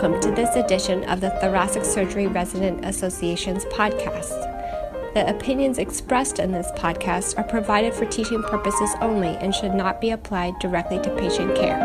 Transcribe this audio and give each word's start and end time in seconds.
welcome 0.00 0.18
to 0.18 0.34
this 0.34 0.56
edition 0.56 1.04
of 1.10 1.20
the 1.20 1.28
Thoracic 1.42 1.84
Surgery 1.84 2.26
Resident 2.26 2.86
Association's 2.86 3.66
podcast. 3.66 5.12
The 5.12 5.28
opinions 5.28 5.76
expressed 5.76 6.38
in 6.38 6.52
this 6.52 6.70
podcast 6.70 7.38
are 7.38 7.44
provided 7.44 7.92
for 7.92 8.06
teaching 8.06 8.42
purposes 8.42 8.94
only 9.02 9.36
and 9.36 9.54
should 9.54 9.74
not 9.74 10.00
be 10.00 10.12
applied 10.12 10.58
directly 10.58 11.00
to 11.00 11.14
patient 11.16 11.54
care. 11.54 11.78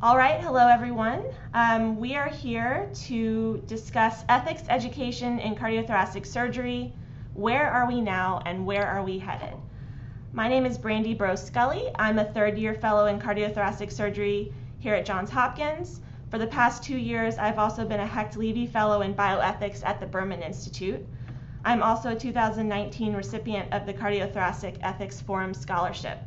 All 0.00 0.16
right, 0.16 0.40
hello 0.40 0.68
everyone. 0.68 1.24
Um, 1.52 1.98
we 1.98 2.14
are 2.14 2.28
here 2.28 2.88
to 3.06 3.60
discuss 3.66 4.22
ethics 4.28 4.62
education 4.68 5.40
in 5.40 5.56
cardiothoracic 5.56 6.24
surgery, 6.24 6.94
where 7.38 7.70
are 7.70 7.86
we 7.86 8.00
now 8.00 8.42
and 8.46 8.66
where 8.66 8.84
are 8.84 9.04
we 9.04 9.16
headed? 9.16 9.54
My 10.32 10.48
name 10.48 10.66
is 10.66 10.76
Brandi 10.76 11.16
Braud 11.16 11.38
Scully. 11.38 11.88
I'm 11.94 12.18
a 12.18 12.24
third 12.24 12.58
year 12.58 12.74
fellow 12.74 13.06
in 13.06 13.20
cardiothoracic 13.20 13.92
surgery 13.92 14.52
here 14.80 14.96
at 14.96 15.06
Johns 15.06 15.30
Hopkins. 15.30 16.00
For 16.32 16.38
the 16.38 16.48
past 16.48 16.82
two 16.82 16.96
years, 16.96 17.38
I've 17.38 17.60
also 17.60 17.84
been 17.84 18.00
a 18.00 18.06
Hecht 18.06 18.36
Levi 18.36 18.66
Fellow 18.66 19.02
in 19.02 19.14
Bioethics 19.14 19.86
at 19.86 20.00
the 20.00 20.06
Berman 20.06 20.42
Institute. 20.42 21.06
I'm 21.64 21.80
also 21.80 22.10
a 22.10 22.16
2019 22.16 23.14
recipient 23.14 23.72
of 23.72 23.86
the 23.86 23.94
Cardiothoracic 23.94 24.78
Ethics 24.82 25.20
Forum 25.20 25.54
Scholarship. 25.54 26.18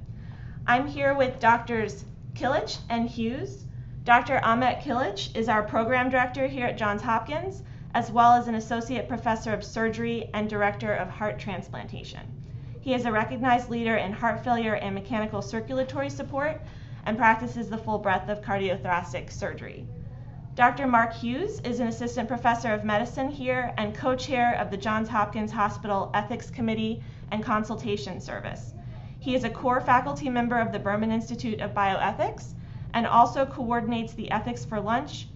I'm 0.65 0.87
here 0.87 1.13
with 1.13 1.41
Doctors 1.41 2.05
Kilic 2.35 2.77
and 2.89 3.09
Hughes. 3.09 3.65
Dr. 4.05 4.39
Ahmet 4.45 4.79
Kilic 4.79 5.35
is 5.35 5.49
our 5.49 5.63
program 5.63 6.09
director 6.09 6.47
here 6.47 6.67
at 6.67 6.77
Johns 6.77 7.01
Hopkins, 7.01 7.63
as 7.93 8.11
well 8.11 8.33
as 8.33 8.47
an 8.47 8.55
associate 8.55 9.07
professor 9.07 9.53
of 9.53 9.63
surgery 9.63 10.29
and 10.33 10.49
director 10.49 10.93
of 10.93 11.09
heart 11.09 11.37
transplantation. 11.37 12.25
He 12.81 12.93
is 12.93 13.05
a 13.05 13.11
recognized 13.11 13.69
leader 13.69 13.95
in 13.95 14.13
heart 14.13 14.43
failure 14.43 14.75
and 14.75 14.95
mechanical 14.95 15.41
circulatory 15.41 16.09
support 16.09 16.61
and 17.05 17.17
practices 17.17 17.69
the 17.69 17.77
full 17.77 17.99
breadth 17.99 18.29
of 18.29 18.41
cardiothoracic 18.41 19.31
surgery. 19.31 19.85
Dr. 20.55 20.85
Mark 20.85 21.13
Hughes 21.13 21.59
is 21.61 21.79
an 21.79 21.87
assistant 21.87 22.27
professor 22.27 22.73
of 22.73 22.83
medicine 22.83 23.29
here 23.29 23.73
and 23.77 23.95
co 23.95 24.15
chair 24.15 24.53
of 24.55 24.69
the 24.69 24.77
Johns 24.77 25.09
Hopkins 25.09 25.51
Hospital 25.51 26.11
Ethics 26.13 26.49
Committee 26.49 27.01
and 27.31 27.43
Consultation 27.43 28.19
Service. 28.19 28.73
He 29.19 29.35
is 29.35 29.43
a 29.43 29.49
core 29.49 29.79
faculty 29.79 30.29
member 30.29 30.59
of 30.59 30.71
the 30.71 30.79
Berman 30.79 31.11
Institute 31.11 31.61
of 31.61 31.73
Bioethics 31.73 32.53
and 32.93 33.07
also 33.07 33.45
coordinates 33.45 34.13
the 34.13 34.29
Ethics 34.31 34.65
for 34.65 34.81
Lunch 34.81 35.27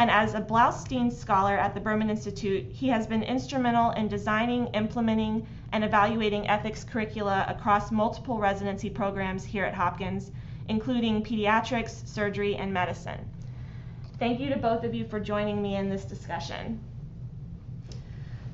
and 0.00 0.10
as 0.10 0.32
a 0.32 0.40
Blaustein 0.40 1.12
Scholar 1.12 1.58
at 1.58 1.74
the 1.74 1.80
Berman 1.80 2.08
Institute, 2.08 2.64
he 2.72 2.88
has 2.88 3.06
been 3.06 3.22
instrumental 3.22 3.90
in 3.90 4.08
designing, 4.08 4.68
implementing, 4.68 5.46
and 5.72 5.84
evaluating 5.84 6.48
ethics 6.48 6.84
curricula 6.84 7.44
across 7.46 7.92
multiple 7.92 8.38
residency 8.38 8.88
programs 8.88 9.44
here 9.44 9.66
at 9.66 9.74
Hopkins, 9.74 10.32
including 10.68 11.22
pediatrics, 11.22 12.08
surgery, 12.08 12.56
and 12.56 12.72
medicine. 12.72 13.28
Thank 14.18 14.40
you 14.40 14.48
to 14.48 14.56
both 14.56 14.84
of 14.84 14.94
you 14.94 15.04
for 15.04 15.20
joining 15.20 15.60
me 15.60 15.76
in 15.76 15.90
this 15.90 16.06
discussion. 16.06 16.80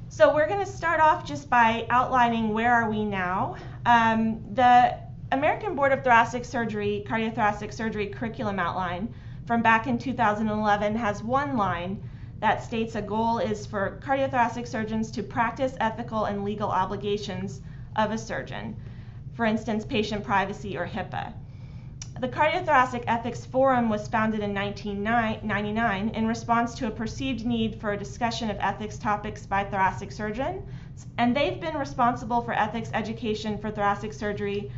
So 0.08 0.34
we're 0.34 0.48
going 0.48 0.66
to 0.66 0.72
start 0.72 0.98
off 0.98 1.25
just 1.25 1.48
by 1.48 1.86
outlining 1.91 2.55
where 2.55 2.72
are 2.72 2.91
we 2.91 3.05
now. 3.05 3.55
Um, 3.84 4.42
the 4.55 4.98
American 5.31 5.77
Board 5.77 5.92
of 5.92 6.03
Thoracic 6.03 6.44
Surgery 6.44 7.05
Cardiothoracic 7.06 7.72
Surgery 7.72 8.08
Curriculum 8.08 8.58
Outline 8.58 9.14
from 9.47 9.62
back 9.62 9.86
in 9.86 9.97
2011 9.97 10.97
has 10.97 11.22
one 11.22 11.56
line 11.56 12.02
that 12.41 12.62
states 12.62 12.97
a 12.97 13.02
goal 13.02 13.39
is 13.39 13.64
for 13.64 13.98
cardiothoracic 14.03 14.66
surgeons 14.66 15.11
to 15.12 15.22
practice 15.22 15.77
ethical 15.80 16.25
and 16.25 16.44
legal 16.44 16.69
obligations 16.69 17.60
of 17.94 18.10
a 18.10 18.19
surgeon, 18.19 18.76
for 19.34 19.47
instance, 19.47 19.84
patient 19.84 20.25
privacy 20.25 20.76
or 20.76 20.87
HIPAA. 20.87 21.32
The 22.19 22.28
Cardiothoracic 22.28 23.04
Ethics 23.06 23.44
Forum 23.44 23.88
was 23.88 24.09
founded 24.09 24.41
in 24.41 24.54
1999 24.54 26.09
in 26.09 26.26
response 26.26 26.75
to 26.75 26.87
a 26.87 26.91
perceived 26.91 27.44
need 27.47 27.81
for 27.81 27.93
a 27.93 27.99
discussion 27.99 28.50
of 28.50 28.56
ethics 28.59 28.99
topics 28.99 29.47
by 29.47 29.65
thoracic 29.65 30.10
surgeons, 30.10 30.62
and 31.19 31.37
they've 31.37 31.60
been 31.60 31.76
responsible 31.76 32.41
for 32.41 32.53
ethics 32.53 32.91
education 32.94 33.59
for 33.59 33.70
thoracic 33.70 34.12
surgery 34.12 34.70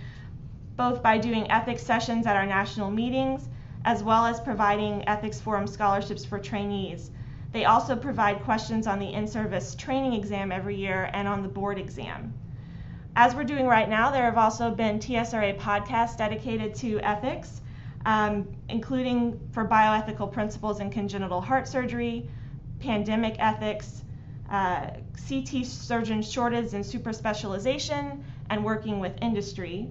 both 0.77 1.03
by 1.03 1.19
doing 1.19 1.51
ethics 1.51 1.83
sessions 1.83 2.27
at 2.27 2.37
our 2.37 2.47
national 2.47 2.91
meetings 2.91 3.49
as 3.85 4.03
well 4.03 4.25
as 4.27 4.41
providing 4.41 5.09
Ethics 5.09 5.41
Forum 5.41 5.67
scholarships 5.67 6.25
for 6.25 6.39
trainees. 6.39 7.11
They 7.53 7.65
also 7.65 7.97
provide 7.97 8.43
questions 8.43 8.87
on 8.87 8.99
the 8.99 9.13
in 9.13 9.27
service 9.27 9.75
training 9.75 10.13
exam 10.13 10.53
every 10.53 10.77
year 10.77 11.11
and 11.13 11.27
on 11.27 11.43
the 11.43 11.49
board 11.49 11.79
exam. 11.79 12.35
As 13.17 13.35
we're 13.35 13.45
doing 13.45 13.67
right 13.67 13.89
now, 13.89 14.11
there 14.11 14.25
have 14.25 14.39
also 14.39 14.71
been 14.71 15.01
TSRA 15.01 15.59
podcasts 15.59 16.17
dedicated 16.17 16.75
to 16.77 17.01
ethics, 17.01 17.63
um, 18.07 18.47
including 18.69 19.41
for 19.51 19.65
bioethical 19.65 20.31
principles 20.31 20.81
in 20.81 20.91
congenital 20.91 21.41
heart 21.41 21.67
surgery, 21.67 22.29
pandemic 22.79 23.37
ethics, 23.39 24.05
uh, 24.51 24.91
CT 25.29 25.65
surgeon 25.65 26.23
shortage 26.23 26.75
and 26.75 26.85
super 26.85 27.13
specialization, 27.13 28.25
and 28.51 28.65
working 28.65 29.01
with 29.01 29.13
industry. 29.21 29.91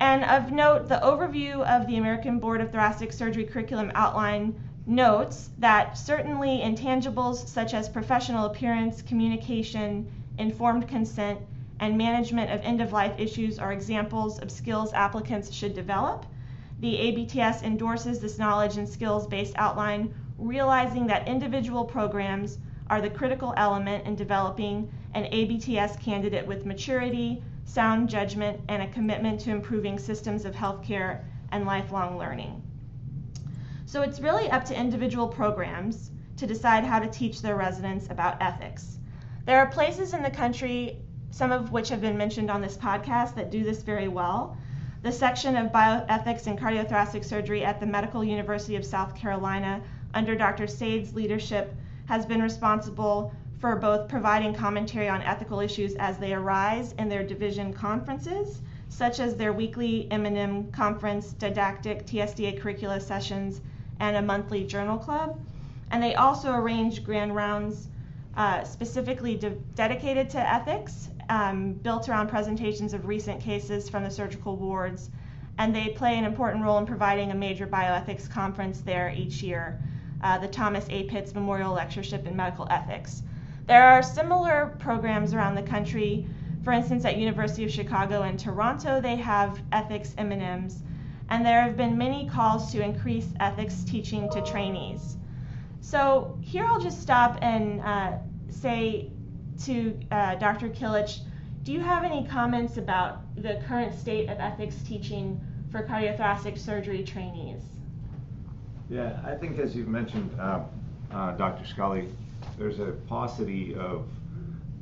And 0.00 0.22
of 0.24 0.52
note, 0.52 0.88
the 0.88 1.00
overview 1.02 1.62
of 1.62 1.86
the 1.88 1.96
American 1.96 2.38
Board 2.38 2.60
of 2.60 2.70
Thoracic 2.70 3.12
Surgery 3.12 3.44
curriculum 3.44 3.90
outline 3.94 4.54
notes 4.86 5.50
that 5.58 5.98
certainly 5.98 6.60
intangibles 6.60 7.46
such 7.48 7.74
as 7.74 7.88
professional 7.88 8.46
appearance, 8.46 9.02
communication, 9.02 10.06
informed 10.38 10.86
consent, 10.86 11.40
and 11.80 11.98
management 11.98 12.50
of 12.50 12.60
end 12.62 12.80
of 12.80 12.92
life 12.92 13.18
issues 13.18 13.58
are 13.58 13.72
examples 13.72 14.38
of 14.38 14.50
skills 14.50 14.92
applicants 14.92 15.52
should 15.52 15.74
develop. 15.74 16.26
The 16.80 16.94
ABTS 16.94 17.62
endorses 17.64 18.20
this 18.20 18.38
knowledge 18.38 18.76
and 18.76 18.88
skills 18.88 19.26
based 19.26 19.54
outline, 19.56 20.14
realizing 20.38 21.08
that 21.08 21.26
individual 21.26 21.84
programs 21.84 22.58
are 22.88 23.00
the 23.00 23.10
critical 23.10 23.52
element 23.56 24.06
in 24.06 24.14
developing 24.14 24.90
an 25.14 25.24
ABTS 25.24 25.98
candidate 26.00 26.46
with 26.46 26.64
maturity, 26.64 27.42
sound 27.68 28.08
judgment, 28.08 28.58
and 28.68 28.82
a 28.82 28.88
commitment 28.88 29.38
to 29.38 29.50
improving 29.50 29.98
systems 29.98 30.46
of 30.46 30.54
healthcare 30.54 31.22
and 31.52 31.66
lifelong 31.66 32.18
learning. 32.18 32.62
So 33.84 34.00
it's 34.00 34.20
really 34.20 34.50
up 34.50 34.64
to 34.66 34.78
individual 34.78 35.28
programs 35.28 36.10
to 36.38 36.46
decide 36.46 36.82
how 36.82 36.98
to 36.98 37.08
teach 37.08 37.42
their 37.42 37.56
residents 37.56 38.08
about 38.08 38.40
ethics. 38.40 38.96
There 39.44 39.58
are 39.58 39.66
places 39.66 40.14
in 40.14 40.22
the 40.22 40.30
country, 40.30 41.02
some 41.30 41.52
of 41.52 41.70
which 41.70 41.90
have 41.90 42.00
been 42.00 42.16
mentioned 42.16 42.50
on 42.50 42.62
this 42.62 42.78
podcast, 42.78 43.34
that 43.34 43.50
do 43.50 43.62
this 43.62 43.82
very 43.82 44.08
well. 44.08 44.56
The 45.02 45.12
section 45.12 45.54
of 45.54 45.70
bioethics 45.70 46.46
and 46.46 46.58
cardiothoracic 46.58 47.22
surgery 47.22 47.64
at 47.64 47.80
the 47.80 47.86
Medical 47.86 48.24
University 48.24 48.76
of 48.76 48.84
South 48.84 49.14
Carolina, 49.14 49.82
under 50.14 50.34
Dr. 50.34 50.66
Sade's 50.66 51.14
leadership, 51.14 51.74
has 52.06 52.24
been 52.24 52.40
responsible 52.40 53.34
for 53.58 53.74
both 53.74 54.08
providing 54.08 54.54
commentary 54.54 55.08
on 55.08 55.20
ethical 55.22 55.58
issues 55.58 55.96
as 55.96 56.16
they 56.18 56.32
arise 56.32 56.92
in 56.92 57.08
their 57.08 57.24
division 57.24 57.72
conferences, 57.72 58.62
such 58.88 59.18
as 59.18 59.34
their 59.34 59.52
weekly 59.52 60.06
M&M 60.12 60.70
conference, 60.70 61.32
didactic 61.32 62.06
TSDA 62.06 62.60
curricula 62.60 63.00
sessions, 63.00 63.60
and 63.98 64.16
a 64.16 64.22
monthly 64.22 64.64
journal 64.64 64.96
club. 64.96 65.40
And 65.90 66.00
they 66.00 66.14
also 66.14 66.52
arrange 66.52 67.02
grand 67.02 67.34
rounds 67.34 67.88
uh, 68.36 68.62
specifically 68.62 69.34
de- 69.34 69.50
dedicated 69.74 70.30
to 70.30 70.38
ethics, 70.38 71.08
um, 71.28 71.72
built 71.72 72.08
around 72.08 72.28
presentations 72.28 72.94
of 72.94 73.08
recent 73.08 73.40
cases 73.40 73.88
from 73.88 74.04
the 74.04 74.10
surgical 74.10 74.56
wards. 74.56 75.10
And 75.58 75.74
they 75.74 75.88
play 75.88 76.16
an 76.16 76.24
important 76.24 76.62
role 76.62 76.78
in 76.78 76.86
providing 76.86 77.32
a 77.32 77.34
major 77.34 77.66
bioethics 77.66 78.30
conference 78.30 78.80
there 78.82 79.12
each 79.16 79.42
year, 79.42 79.80
uh, 80.22 80.38
the 80.38 80.46
Thomas 80.46 80.86
A. 80.90 81.04
Pitts 81.04 81.34
Memorial 81.34 81.72
Lectureship 81.72 82.24
in 82.24 82.36
Medical 82.36 82.68
Ethics. 82.70 83.24
There 83.68 83.84
are 83.84 84.02
similar 84.02 84.74
programs 84.78 85.34
around 85.34 85.54
the 85.54 85.62
country. 85.62 86.26
For 86.64 86.72
instance, 86.72 87.04
at 87.04 87.18
University 87.18 87.64
of 87.64 87.70
Chicago 87.70 88.22
and 88.22 88.38
Toronto, 88.38 88.98
they 88.98 89.16
have 89.16 89.60
ethics 89.72 90.14
M&Ms, 90.16 90.82
and 91.28 91.44
there 91.44 91.60
have 91.60 91.76
been 91.76 91.98
many 91.98 92.26
calls 92.30 92.72
to 92.72 92.82
increase 92.82 93.28
ethics 93.40 93.84
teaching 93.84 94.30
to 94.30 94.40
trainees. 94.40 95.18
So 95.82 96.38
here 96.40 96.64
I'll 96.64 96.80
just 96.80 97.02
stop 97.02 97.36
and 97.42 97.82
uh, 97.82 98.12
say 98.48 99.10
to 99.64 100.00
uh, 100.10 100.36
Dr. 100.36 100.70
Kilic, 100.70 101.18
do 101.62 101.70
you 101.70 101.80
have 101.80 102.04
any 102.04 102.26
comments 102.26 102.78
about 102.78 103.20
the 103.36 103.62
current 103.68 103.94
state 103.94 104.30
of 104.30 104.38
ethics 104.38 104.76
teaching 104.82 105.38
for 105.70 105.82
cardiothoracic 105.82 106.56
surgery 106.56 107.04
trainees? 107.04 107.60
Yeah, 108.88 109.20
I 109.26 109.34
think 109.34 109.58
as 109.58 109.76
you've 109.76 109.88
mentioned, 109.88 110.30
uh, 110.40 110.60
uh 111.12 111.32
Dr. 111.32 111.66
Scully, 111.66 112.08
there's 112.58 112.80
a 112.80 112.92
paucity 113.06 113.74
of 113.74 114.08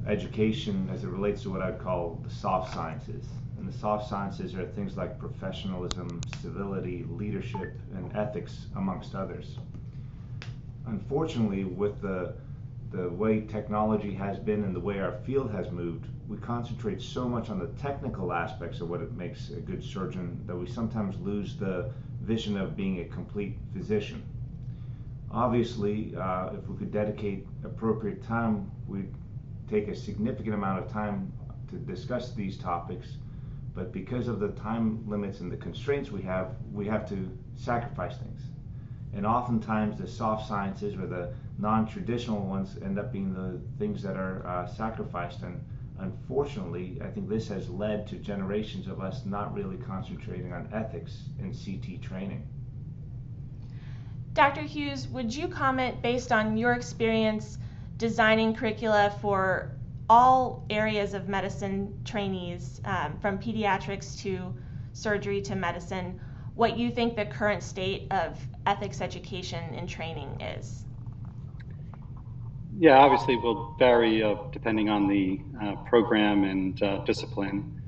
education 0.06 0.88
as 0.92 1.04
it 1.04 1.08
relates 1.08 1.42
to 1.42 1.50
what 1.50 1.62
I'd 1.62 1.78
call 1.78 2.20
the 2.24 2.30
soft 2.30 2.72
sciences. 2.72 3.24
And 3.58 3.68
the 3.68 3.76
soft 3.76 4.08
sciences 4.08 4.54
are 4.54 4.66
things 4.66 4.96
like 4.96 5.18
professionalism, 5.18 6.20
civility, 6.40 7.04
leadership, 7.08 7.74
and 7.94 8.14
ethics, 8.16 8.66
amongst 8.76 9.14
others. 9.14 9.58
Unfortunately, 10.86 11.64
with 11.64 12.00
the 12.00 12.34
the 12.92 13.08
way 13.10 13.40
technology 13.40 14.14
has 14.14 14.38
been 14.38 14.62
and 14.62 14.74
the 14.74 14.80
way 14.80 15.00
our 15.00 15.18
field 15.26 15.50
has 15.50 15.70
moved, 15.72 16.06
we 16.28 16.36
concentrate 16.38 17.02
so 17.02 17.28
much 17.28 17.50
on 17.50 17.58
the 17.58 17.66
technical 17.82 18.32
aspects 18.32 18.80
of 18.80 18.88
what 18.88 19.00
it 19.00 19.12
makes 19.14 19.50
a 19.50 19.60
good 19.60 19.82
surgeon 19.82 20.40
that 20.46 20.56
we 20.56 20.66
sometimes 20.66 21.18
lose 21.20 21.56
the 21.56 21.90
vision 22.22 22.56
of 22.56 22.76
being 22.76 23.00
a 23.00 23.04
complete 23.06 23.58
physician. 23.74 24.22
Obviously, 25.30 26.14
uh, 26.16 26.50
if 26.54 26.68
we 26.68 26.76
could 26.76 26.92
dedicate 26.92 27.46
appropriate 27.64 28.22
time, 28.22 28.70
we'd 28.86 29.12
take 29.68 29.88
a 29.88 29.94
significant 29.94 30.54
amount 30.54 30.84
of 30.84 30.90
time 30.90 31.32
to 31.68 31.76
discuss 31.76 32.32
these 32.32 32.56
topics. 32.56 33.16
But 33.74 33.92
because 33.92 34.28
of 34.28 34.40
the 34.40 34.48
time 34.50 35.06
limits 35.08 35.40
and 35.40 35.50
the 35.50 35.56
constraints 35.56 36.10
we 36.10 36.22
have, 36.22 36.54
we 36.72 36.86
have 36.86 37.08
to 37.10 37.28
sacrifice 37.56 38.16
things. 38.16 38.40
And 39.12 39.26
oftentimes, 39.26 39.98
the 39.98 40.06
soft 40.06 40.46
sciences 40.46 40.94
or 40.94 41.06
the 41.06 41.34
non 41.58 41.86
traditional 41.86 42.46
ones 42.46 42.76
end 42.82 42.98
up 42.98 43.12
being 43.12 43.34
the 43.34 43.60
things 43.78 44.02
that 44.02 44.16
are 44.16 44.46
uh, 44.46 44.66
sacrificed. 44.66 45.42
And 45.42 45.60
unfortunately, 45.98 46.98
I 47.02 47.08
think 47.08 47.28
this 47.28 47.48
has 47.48 47.68
led 47.68 48.06
to 48.08 48.16
generations 48.16 48.86
of 48.86 49.00
us 49.00 49.24
not 49.26 49.54
really 49.54 49.76
concentrating 49.76 50.52
on 50.52 50.68
ethics 50.72 51.24
in 51.38 51.52
CT 51.52 52.02
training. 52.02 52.46
Dr. 54.36 54.60
Hughes, 54.60 55.08
would 55.08 55.34
you 55.34 55.48
comment 55.48 56.02
based 56.02 56.30
on 56.30 56.58
your 56.58 56.74
experience 56.74 57.56
designing 57.96 58.54
curricula 58.54 59.16
for 59.22 59.70
all 60.10 60.62
areas 60.68 61.14
of 61.14 61.26
medicine 61.26 61.98
trainees, 62.04 62.82
um, 62.84 63.16
from 63.18 63.38
pediatrics 63.38 64.20
to 64.20 64.54
surgery 64.92 65.40
to 65.40 65.54
medicine, 65.56 66.20
what 66.54 66.76
you 66.76 66.90
think 66.90 67.16
the 67.16 67.24
current 67.24 67.62
state 67.62 68.12
of 68.12 68.38
ethics 68.66 69.00
education 69.00 69.74
and 69.74 69.88
training 69.88 70.38
is? 70.42 70.84
Yeah, 72.78 72.98
obviously 72.98 73.36
will 73.36 73.74
vary 73.78 74.22
uh, 74.22 74.34
depending 74.52 74.90
on 74.90 75.08
the 75.08 75.40
uh, 75.62 75.76
program 75.88 76.44
and 76.44 76.82
uh, 76.82 76.98
discipline. 77.04 77.80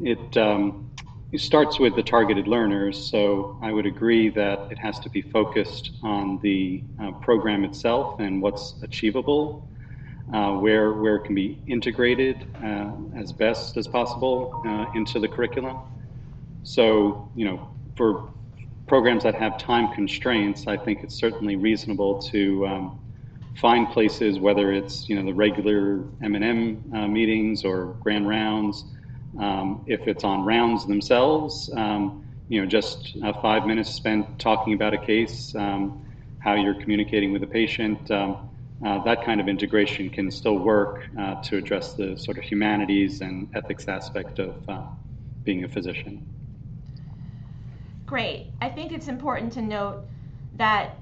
It, 0.00 0.34
um, 0.38 0.90
it 1.30 1.40
starts 1.40 1.78
with 1.78 1.94
the 1.94 2.02
targeted 2.02 2.48
learners, 2.48 3.10
so 3.10 3.58
I 3.60 3.70
would 3.72 3.86
agree 3.86 4.30
that 4.30 4.70
it 4.70 4.78
has 4.78 4.98
to 5.00 5.10
be 5.10 5.20
focused 5.20 5.92
on 6.02 6.38
the 6.42 6.82
uh, 7.02 7.12
program 7.12 7.64
itself 7.64 8.18
and 8.18 8.40
what's 8.40 8.74
achievable, 8.82 9.68
uh, 10.32 10.52
where 10.52 10.92
where 10.92 11.16
it 11.16 11.24
can 11.24 11.34
be 11.34 11.58
integrated 11.66 12.46
uh, 12.64 12.92
as 13.14 13.32
best 13.32 13.76
as 13.76 13.86
possible 13.86 14.62
into 14.94 15.20
the 15.20 15.28
curriculum. 15.28 15.78
So, 16.62 17.30
you 17.34 17.44
know, 17.44 17.70
for 17.96 18.30
programs 18.86 19.22
that 19.22 19.34
have 19.34 19.58
time 19.58 19.92
constraints, 19.94 20.66
I 20.66 20.76
think 20.76 21.04
it's 21.04 21.14
certainly 21.14 21.56
reasonable 21.56 22.20
to 22.22 22.66
um, 22.66 23.00
find 23.56 23.88
places, 23.88 24.38
whether 24.38 24.72
it's 24.72 25.08
you 25.08 25.16
know 25.16 25.24
the 25.24 25.34
regular 25.34 26.04
M&M 26.22 26.82
uh, 26.94 27.06
meetings 27.06 27.64
or 27.64 27.96
grand 28.00 28.28
rounds. 28.28 28.84
Um, 29.38 29.84
if 29.86 30.08
it's 30.08 30.24
on 30.24 30.44
rounds 30.44 30.86
themselves, 30.86 31.70
um, 31.76 32.24
you 32.48 32.60
know, 32.60 32.66
just 32.66 33.16
uh, 33.22 33.32
five 33.42 33.66
minutes 33.66 33.90
spent 33.90 34.38
talking 34.38 34.72
about 34.72 34.94
a 34.94 34.98
case, 34.98 35.54
um, 35.54 36.02
how 36.38 36.54
you're 36.54 36.80
communicating 36.80 37.32
with 37.32 37.42
the 37.42 37.46
patient. 37.46 38.10
Um, 38.10 38.38
uh, 38.84 39.02
that 39.02 39.24
kind 39.24 39.40
of 39.40 39.48
integration 39.48 40.08
can 40.08 40.30
still 40.30 40.58
work 40.58 41.00
uh, 41.18 41.34
to 41.42 41.56
address 41.56 41.94
the 41.94 42.16
sort 42.16 42.38
of 42.38 42.44
humanities 42.44 43.20
and 43.20 43.48
ethics 43.54 43.88
aspect 43.88 44.38
of 44.38 44.54
uh, 44.68 44.84
being 45.44 45.64
a 45.64 45.68
physician. 45.68 46.22
Great. 48.06 48.46
I 48.60 48.68
think 48.68 48.92
it's 48.92 49.08
important 49.08 49.52
to 49.54 49.62
note 49.62 50.06
that 50.56 50.96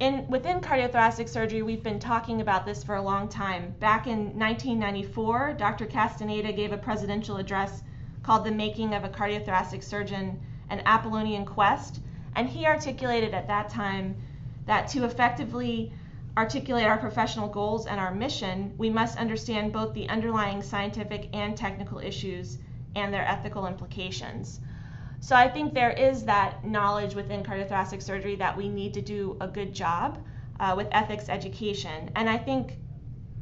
in, 0.00 0.26
within 0.28 0.60
cardiothoracic 0.60 1.28
surgery, 1.28 1.60
we've 1.60 1.82
been 1.82 1.98
talking 1.98 2.40
about 2.40 2.64
this 2.64 2.82
for 2.82 2.94
a 2.94 3.02
long 3.02 3.28
time. 3.28 3.74
Back 3.80 4.06
in 4.06 4.38
1994, 4.38 5.52
Dr. 5.58 5.84
Castaneda 5.84 6.52
gave 6.52 6.72
a 6.72 6.78
presidential 6.78 7.36
address 7.36 7.82
called 8.22 8.44
The 8.44 8.50
Making 8.50 8.94
of 8.94 9.04
a 9.04 9.10
Cardiothoracic 9.10 9.84
Surgeon, 9.84 10.40
an 10.70 10.80
Apollonian 10.86 11.44
Quest, 11.44 12.00
and 12.34 12.48
he 12.48 12.64
articulated 12.66 13.34
at 13.34 13.46
that 13.48 13.68
time 13.68 14.16
that 14.64 14.88
to 14.88 15.04
effectively 15.04 15.92
articulate 16.34 16.86
our 16.86 16.96
professional 16.96 17.48
goals 17.48 17.86
and 17.86 18.00
our 18.00 18.14
mission, 18.14 18.72
we 18.78 18.88
must 18.88 19.18
understand 19.18 19.70
both 19.70 19.92
the 19.92 20.08
underlying 20.08 20.62
scientific 20.62 21.28
and 21.34 21.56
technical 21.56 21.98
issues 21.98 22.56
and 22.94 23.12
their 23.12 23.26
ethical 23.28 23.66
implications. 23.66 24.60
So 25.20 25.36
I 25.36 25.48
think 25.48 25.74
there 25.74 25.90
is 25.90 26.24
that 26.24 26.64
knowledge 26.64 27.14
within 27.14 27.42
cardiothoracic 27.42 28.02
surgery 28.02 28.36
that 28.36 28.56
we 28.56 28.68
need 28.68 28.94
to 28.94 29.02
do 29.02 29.36
a 29.40 29.46
good 29.46 29.74
job 29.74 30.18
uh, 30.58 30.74
with 30.76 30.88
ethics 30.92 31.28
education. 31.28 32.10
And 32.16 32.28
I 32.28 32.38
think, 32.38 32.78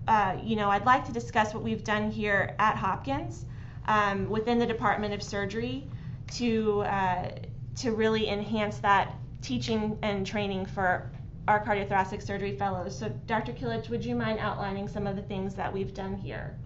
uh, 0.09 0.37
you 0.43 0.57
know, 0.57 0.71
I'd 0.71 0.85
like 0.87 1.07
to 1.07 1.13
discuss 1.13 1.55
what 1.55 1.63
we've 1.63 1.85
done 1.85 2.11
here 2.11 2.57
at 2.59 2.77
Hopkins 2.77 3.45
um, 3.87 4.29
within 4.29 4.59
the 4.59 4.67
Department 4.67 5.15
of 5.15 5.23
Surgery 5.23 5.89
to 6.35 6.83
uh, 6.83 7.31
to 7.77 7.93
really 7.93 8.29
enhance 8.29 8.79
that 8.79 9.15
teaching 9.41 9.97
and 10.03 10.27
training 10.27 10.67
for 10.67 11.11
our 11.47 11.65
cardiothoracic 11.65 12.21
surgery 12.21 12.57
fellows. 12.57 12.99
So, 12.99 13.09
Dr. 13.27 13.53
Kilic, 13.53 13.89
would 13.89 14.05
you 14.05 14.17
mind 14.17 14.41
outlining 14.41 14.89
some 14.89 15.07
of 15.07 15.15
the 15.15 15.23
things 15.23 15.55
that 15.55 15.73
we've 15.73 15.95
done 15.95 16.17
here? 16.17 16.59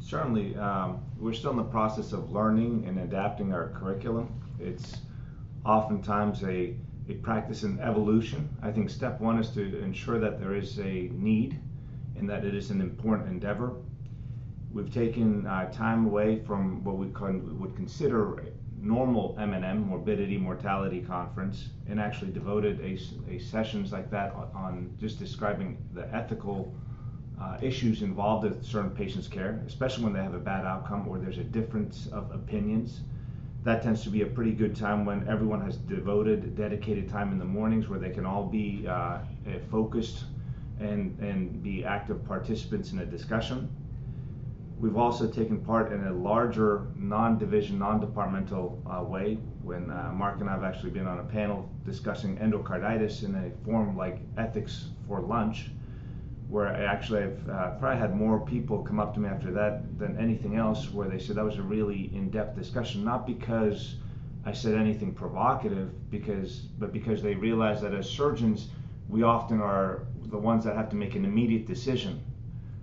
Certainly. 0.00 0.56
Um, 0.56 1.00
we're 1.18 1.34
still 1.34 1.50
in 1.50 1.56
the 1.56 1.64
process 1.64 2.12
of 2.12 2.32
learning 2.32 2.84
and 2.86 3.00
adapting 3.00 3.52
our 3.52 3.68
curriculum. 3.68 4.41
It's 4.62 4.98
oftentimes 5.64 6.42
a, 6.44 6.74
a 7.08 7.14
practice 7.22 7.62
in 7.62 7.80
evolution. 7.80 8.48
I 8.62 8.70
think 8.70 8.90
step 8.90 9.20
one 9.20 9.38
is 9.38 9.50
to 9.50 9.82
ensure 9.82 10.18
that 10.18 10.40
there 10.40 10.54
is 10.54 10.78
a 10.78 11.10
need 11.12 11.58
and 12.16 12.28
that 12.30 12.44
it 12.44 12.54
is 12.54 12.70
an 12.70 12.80
important 12.80 13.28
endeavor. 13.28 13.76
We've 14.72 14.92
taken 14.92 15.46
uh, 15.46 15.70
time 15.72 16.06
away 16.06 16.40
from 16.46 16.82
what 16.84 16.96
we 16.96 17.08
con- 17.08 17.58
would 17.60 17.76
consider 17.76 18.42
normal 18.80 19.36
M&M, 19.38 19.86
morbidity, 19.86 20.36
mortality 20.36 21.00
conference, 21.00 21.68
and 21.88 22.00
actually 22.00 22.32
devoted 22.32 22.80
a, 22.80 22.98
a 23.32 23.38
sessions 23.38 23.92
like 23.92 24.10
that 24.10 24.32
on, 24.34 24.48
on 24.54 24.96
just 24.98 25.18
describing 25.18 25.78
the 25.94 26.12
ethical 26.14 26.74
uh, 27.40 27.58
issues 27.60 28.02
involved 28.02 28.44
with 28.44 28.64
certain 28.64 28.90
patients' 28.90 29.28
care, 29.28 29.62
especially 29.66 30.04
when 30.04 30.12
they 30.12 30.22
have 30.22 30.34
a 30.34 30.38
bad 30.38 30.64
outcome 30.64 31.06
or 31.08 31.18
there's 31.18 31.38
a 31.38 31.44
difference 31.44 32.08
of 32.08 32.30
opinions 32.32 33.00
that 33.64 33.82
tends 33.82 34.02
to 34.02 34.10
be 34.10 34.22
a 34.22 34.26
pretty 34.26 34.52
good 34.52 34.74
time 34.74 35.04
when 35.04 35.26
everyone 35.28 35.60
has 35.60 35.76
devoted, 35.76 36.56
dedicated 36.56 37.08
time 37.08 37.30
in 37.30 37.38
the 37.38 37.44
mornings 37.44 37.88
where 37.88 37.98
they 37.98 38.10
can 38.10 38.26
all 38.26 38.44
be 38.44 38.86
uh, 38.88 39.18
eh, 39.46 39.58
focused 39.70 40.24
and, 40.80 41.16
and 41.20 41.62
be 41.62 41.84
active 41.84 42.24
participants 42.26 42.92
in 42.92 42.98
a 42.98 43.06
discussion. 43.06 43.70
We've 44.80 44.96
also 44.96 45.28
taken 45.30 45.60
part 45.60 45.92
in 45.92 46.04
a 46.08 46.12
larger 46.12 46.88
non-division, 46.96 47.78
non-departmental 47.78 48.82
uh, 48.84 49.04
way 49.04 49.38
when 49.62 49.90
uh, 49.92 50.10
Mark 50.12 50.40
and 50.40 50.50
I 50.50 50.54
have 50.54 50.64
actually 50.64 50.90
been 50.90 51.06
on 51.06 51.20
a 51.20 51.24
panel 51.24 51.70
discussing 51.86 52.36
endocarditis 52.38 53.22
in 53.22 53.36
a 53.36 53.64
forum 53.64 53.96
like 53.96 54.18
Ethics 54.36 54.88
for 55.06 55.20
Lunch, 55.20 55.70
where 56.52 56.68
I 56.68 56.82
actually 56.82 57.22
I've 57.22 57.48
uh, 57.48 57.70
probably 57.78 57.98
had 57.98 58.14
more 58.14 58.38
people 58.38 58.82
come 58.82 59.00
up 59.00 59.14
to 59.14 59.20
me 59.20 59.26
after 59.26 59.50
that 59.52 59.98
than 59.98 60.18
anything 60.18 60.56
else, 60.56 60.92
where 60.92 61.08
they 61.08 61.18
said 61.18 61.36
that 61.36 61.44
was 61.46 61.56
a 61.56 61.62
really 61.62 62.14
in-depth 62.14 62.54
discussion, 62.54 63.02
not 63.02 63.26
because 63.26 63.94
I 64.44 64.52
said 64.52 64.74
anything 64.74 65.14
provocative, 65.14 65.88
because 66.10 66.58
but 66.78 66.92
because 66.92 67.22
they 67.22 67.34
realized 67.34 67.82
that 67.84 67.94
as 67.94 68.06
surgeons, 68.06 68.68
we 69.08 69.22
often 69.22 69.62
are 69.62 70.04
the 70.26 70.36
ones 70.36 70.62
that 70.64 70.76
have 70.76 70.90
to 70.90 70.96
make 70.96 71.14
an 71.14 71.24
immediate 71.24 71.66
decision. 71.66 72.22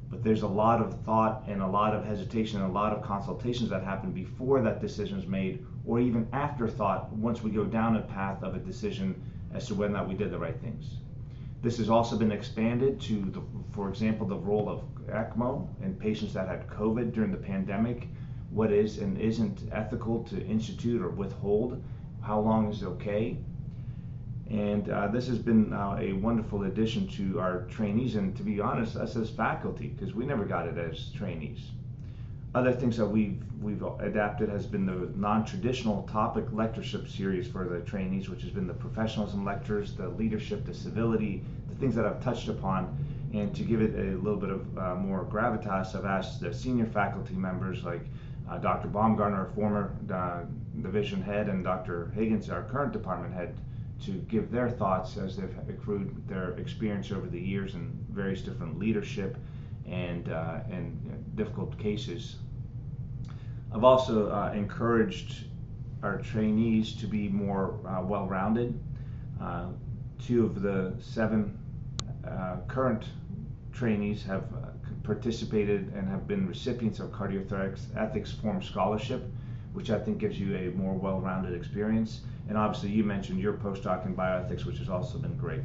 But 0.09 0.23
there's 0.23 0.41
a 0.41 0.47
lot 0.47 0.81
of 0.81 0.99
thought 1.01 1.43
and 1.47 1.61
a 1.61 1.67
lot 1.67 1.93
of 1.93 2.03
hesitation 2.03 2.61
and 2.61 2.71
a 2.71 2.73
lot 2.73 2.91
of 2.91 3.03
consultations 3.03 3.69
that 3.69 3.83
happen 3.83 4.11
before 4.11 4.63
that 4.63 4.81
decision 4.81 5.19
is 5.19 5.27
made, 5.27 5.63
or 5.85 5.99
even 5.99 6.27
after 6.33 6.67
thought 6.67 7.13
once 7.13 7.43
we 7.43 7.51
go 7.51 7.65
down 7.65 7.97
a 7.97 8.01
path 8.01 8.41
of 8.41 8.55
a 8.55 8.59
decision 8.59 9.13
as 9.53 9.67
to 9.67 9.75
whether 9.75 9.93
or 9.93 9.97
not 9.97 10.09
we 10.09 10.15
did 10.15 10.31
the 10.31 10.39
right 10.39 10.59
things. 10.59 10.95
This 11.61 11.77
has 11.77 11.89
also 11.89 12.17
been 12.17 12.31
expanded 12.31 13.01
to, 13.01 13.21
the, 13.31 13.41
for 13.71 13.89
example, 13.89 14.25
the 14.25 14.37
role 14.37 14.69
of 14.69 14.83
ECMO 15.07 15.67
in 15.83 15.93
patients 15.95 16.33
that 16.33 16.47
had 16.47 16.67
COVID 16.67 17.11
during 17.13 17.31
the 17.31 17.37
pandemic. 17.37 18.07
What 18.49 18.71
is 18.71 18.99
and 18.99 19.19
isn't 19.19 19.69
ethical 19.71 20.23
to 20.25 20.41
institute 20.45 21.01
or 21.01 21.09
withhold? 21.09 21.83
How 22.21 22.39
long 22.39 22.71
is 22.71 22.83
okay? 22.83 23.37
And 24.49 24.89
uh, 24.89 25.07
this 25.07 25.27
has 25.27 25.37
been 25.37 25.73
uh, 25.73 25.97
a 25.99 26.13
wonderful 26.13 26.63
addition 26.63 27.07
to 27.09 27.39
our 27.39 27.65
trainees, 27.65 28.15
and 28.15 28.35
to 28.37 28.43
be 28.43 28.59
honest, 28.59 28.95
us 28.95 29.15
as 29.15 29.29
faculty, 29.29 29.87
because 29.87 30.15
we 30.15 30.25
never 30.25 30.45
got 30.45 30.65
it 30.65 30.77
as 30.77 31.11
trainees. 31.11 31.71
Other 32.55 32.73
things 32.73 32.97
that 32.97 33.05
we've 33.05 33.43
we've 33.61 33.83
adapted 33.83 34.49
has 34.49 34.65
been 34.65 34.85
the 34.87 35.11
non-traditional 35.15 36.03
topic 36.11 36.45
lectureship 36.51 37.07
series 37.07 37.47
for 37.47 37.67
the 37.67 37.81
trainees, 37.81 38.27
which 38.27 38.41
has 38.41 38.49
been 38.49 38.65
the 38.65 38.73
professionalism 38.73 39.45
lectures, 39.45 39.93
the 39.93 40.09
leadership, 40.09 40.65
the 40.65 40.73
civility, 40.73 41.43
the 41.69 41.75
things 41.75 41.93
that 41.93 42.05
I've 42.05 42.23
touched 42.23 42.47
upon. 42.47 42.97
And 43.33 43.55
to 43.55 43.61
give 43.61 43.81
it 43.81 43.93
a 43.93 44.17
little 44.17 44.39
bit 44.39 44.49
of 44.49 44.77
uh, 44.79 44.95
more 44.95 45.25
gravitas, 45.25 45.95
I've 45.95 46.05
asked 46.05 46.41
the 46.41 46.51
senior 46.51 46.87
faculty 46.87 47.35
members 47.35 47.83
like 47.83 48.01
uh, 48.49 48.57
Dr. 48.57 48.87
Baumgartner, 48.87 49.51
former 49.53 49.93
uh, 50.11 50.45
division 50.81 51.21
head, 51.21 51.49
and 51.49 51.63
Dr. 51.63 52.11
Higgins, 52.15 52.49
our 52.49 52.63
current 52.63 52.93
department 52.93 53.31
head, 53.31 53.55
to 54.05 54.11
give 54.11 54.49
their 54.49 54.71
thoughts 54.71 55.17
as 55.17 55.37
they've 55.37 55.55
accrued 55.69 56.27
their 56.27 56.51
experience 56.57 57.11
over 57.11 57.27
the 57.27 57.39
years 57.39 57.75
in 57.75 57.91
various 58.09 58.41
different 58.41 58.79
leadership 58.79 59.37
and 59.89 60.29
uh, 60.29 60.59
and 60.69 61.35
difficult 61.35 61.77
cases 61.77 62.37
I've 63.71 63.83
also 63.83 64.31
uh, 64.31 64.51
encouraged 64.55 65.45
our 66.01 66.17
trainees 66.17 66.93
to 66.95 67.07
be 67.07 67.29
more 67.29 67.79
uh, 67.87 68.01
well-rounded. 68.01 68.79
Uh, 69.39 69.67
two 70.17 70.45
of 70.45 70.61
the 70.61 70.93
seven 70.99 71.57
uh, 72.27 72.57
current 72.67 73.05
trainees 73.71 74.23
have 74.23 74.43
uh, 74.53 74.69
participated 75.03 75.93
and 75.93 76.07
have 76.09 76.27
been 76.27 76.47
recipients 76.47 76.99
of 76.99 77.11
cardiothoracic 77.11 77.95
ethics 77.95 78.31
forum 78.31 78.61
scholarship, 78.61 79.23
which 79.73 79.91
I 79.91 79.99
think 79.99 80.17
gives 80.17 80.39
you 80.39 80.55
a 80.55 80.71
more 80.71 80.95
well-rounded 80.95 81.53
experience. 81.53 82.21
And 82.47 82.57
obviously, 82.57 82.89
you 82.89 83.03
mentioned 83.03 83.39
your 83.39 83.53
postdoc 83.53 84.05
in 84.05 84.15
bioethics, 84.15 84.65
which 84.65 84.79
has 84.79 84.89
also 84.89 85.19
been 85.19 85.37
great. 85.37 85.61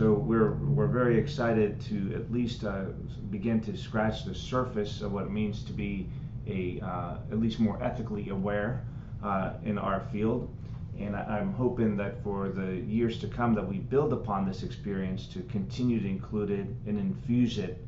So 0.00 0.14
we're 0.14 0.52
we're 0.52 0.86
very 0.86 1.18
excited 1.18 1.78
to 1.82 2.14
at 2.14 2.32
least 2.32 2.64
uh, 2.64 2.84
begin 3.28 3.60
to 3.60 3.76
scratch 3.76 4.24
the 4.24 4.34
surface 4.34 5.02
of 5.02 5.12
what 5.12 5.26
it 5.26 5.30
means 5.30 5.62
to 5.64 5.74
be 5.74 6.08
a 6.46 6.80
uh, 6.80 7.16
at 7.30 7.38
least 7.38 7.60
more 7.60 7.78
ethically 7.82 8.30
aware 8.30 8.82
uh, 9.22 9.52
in 9.62 9.76
our 9.76 10.00
field. 10.10 10.50
And 10.98 11.14
I, 11.14 11.38
am 11.38 11.52
hoping 11.52 11.98
that 11.98 12.24
for 12.24 12.48
the 12.48 12.76
years 12.76 13.18
to 13.18 13.28
come 13.28 13.52
that 13.56 13.68
we 13.68 13.76
build 13.76 14.14
upon 14.14 14.46
this 14.46 14.62
experience 14.62 15.26
to 15.34 15.42
continue 15.42 16.00
to 16.00 16.08
include 16.08 16.50
it 16.50 16.66
and 16.86 16.98
infuse 16.98 17.58
it 17.58 17.84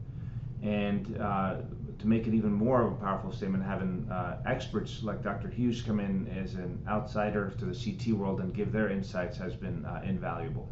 and 0.63 1.17
uh, 1.19 1.63
to 1.99 2.07
make 2.07 2.27
it 2.27 2.35
even 2.35 2.53
more 2.53 2.83
of 2.83 2.93
a 2.93 2.97
powerful 2.97 3.33
statement, 3.33 3.65
having 3.65 4.07
uh, 4.11 4.37
experts 4.45 5.03
like 5.03 5.23
Dr. 5.23 5.49
Hughes 5.49 5.81
come 5.81 5.99
in 5.99 6.29
as 6.29 6.57
an 6.57 6.79
outsider 6.87 7.55
to 7.59 7.65
the 7.65 7.75
CT 7.75 8.13
world 8.19 8.41
and 8.41 8.53
give 8.53 8.71
their 8.71 8.91
insights 8.91 9.39
has 9.39 9.55
been 9.55 9.87
uh, 9.87 10.03
invaluable. 10.05 10.69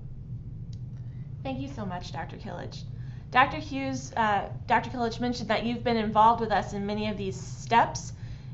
Thank 1.42 1.60
you 1.60 1.68
so 1.68 1.86
much, 1.86 2.12
Dr. 2.12 2.36
Kilic. 2.36 2.82
Dr. 3.30 3.56
Hughes, 3.56 4.12
uh, 4.16 4.48
Dr. 4.66 4.90
Kilic 4.90 5.20
mentioned 5.20 5.48
that 5.48 5.64
you've 5.64 5.82
been 5.82 5.96
involved 5.96 6.40
with 6.40 6.50
us 6.50 6.74
in 6.74 6.84
many 6.84 7.08
of 7.08 7.16
these 7.16 7.40
steps 7.40 8.12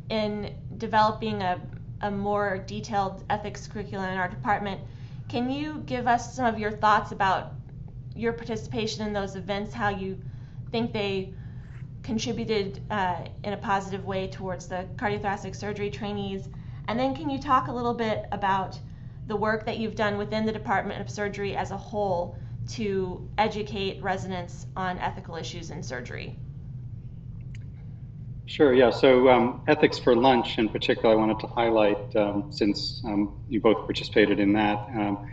in 0.09 0.55
developing 0.78 1.43
a, 1.43 1.61
a 2.02 2.11
more 2.11 2.59
detailed 2.59 3.25
ethics 3.28 3.66
curriculum 3.66 4.11
in 4.11 4.19
our 4.19 4.28
department. 4.28 4.81
Can 5.28 5.50
you 5.50 5.83
give 5.87 6.07
us 6.07 6.37
some 6.37 6.47
of 6.47 6.61
your 6.61 6.71
thoughts 6.71 7.11
about 7.11 7.55
your 8.14 8.33
participation 8.33 9.05
in 9.05 9.12
those 9.12 9.35
events, 9.35 9.75
how 9.75 9.88
you 9.88 10.16
think 10.71 10.93
they 10.93 11.33
contributed 12.05 12.81
uh, 12.90 13.25
in 13.43 13.52
a 13.52 13.57
positive 13.57 14.05
way 14.05 14.28
towards 14.28 14.69
the 14.69 14.87
cardiothoracic 14.95 15.57
surgery 15.57 15.90
trainees? 15.90 16.49
And 16.87 17.00
then 17.00 17.16
can 17.16 17.31
you 17.31 17.40
talk 17.40 17.66
a 17.66 17.73
little 17.73 17.95
bit 17.95 18.26
about 18.31 18.78
the 19.26 19.35
work 19.35 19.66
that 19.66 19.78
you've 19.78 19.97
done 19.97 20.19
within 20.19 20.47
the 20.47 20.52
Department 20.52 21.00
of 21.00 21.11
Surgery 21.11 21.57
as 21.57 21.73
a 21.73 21.76
whole 21.76 22.38
to 22.68 23.28
educate 23.38 24.02
residents 24.02 24.66
on 24.76 24.99
ethical 24.99 25.37
issues 25.37 25.70
in 25.70 25.82
surgery? 25.82 26.37
Sure, 28.46 28.73
yeah. 28.73 28.90
So, 28.90 29.28
um, 29.28 29.62
Ethics 29.66 29.99
for 29.99 30.14
Lunch 30.14 30.56
in 30.58 30.68
particular, 30.68 31.14
I 31.14 31.16
wanted 31.16 31.40
to 31.40 31.49
highlight 31.49 32.14
um, 32.14 32.52
since 32.52 33.02
um, 33.04 33.40
you 33.49 33.61
both 33.61 33.78
participated 33.87 34.38
in 34.38 34.52
that. 34.52 34.78
Um, 34.94 35.28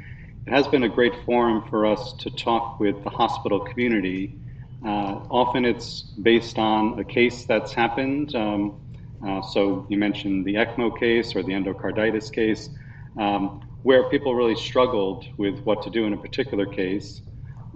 it 0.47 0.51
has 0.51 0.67
been 0.67 0.83
a 0.83 0.89
great 0.89 1.13
forum 1.23 1.63
for 1.69 1.85
us 1.85 2.13
to 2.19 2.31
talk 2.31 2.79
with 2.79 3.03
the 3.03 3.11
hospital 3.11 3.59
community. 3.59 4.35
Uh, 4.83 5.21
often 5.29 5.63
it's 5.63 6.01
based 6.01 6.57
on 6.57 6.99
a 6.99 7.03
case 7.03 7.45
that's 7.45 7.71
happened. 7.71 8.33
Um, 8.35 8.81
uh, 9.25 9.41
so, 9.43 9.85
you 9.89 9.97
mentioned 9.97 10.43
the 10.45 10.55
ECMO 10.55 10.99
case 10.99 11.35
or 11.35 11.43
the 11.43 11.53
endocarditis 11.53 12.33
case. 12.33 12.67
Um, 13.17 13.61
where 13.83 14.03
people 14.09 14.33
really 14.35 14.55
struggled 14.55 15.25
with 15.37 15.59
what 15.59 15.83
to 15.83 15.89
do 15.89 16.05
in 16.05 16.13
a 16.13 16.17
particular 16.17 16.65
case. 16.65 17.21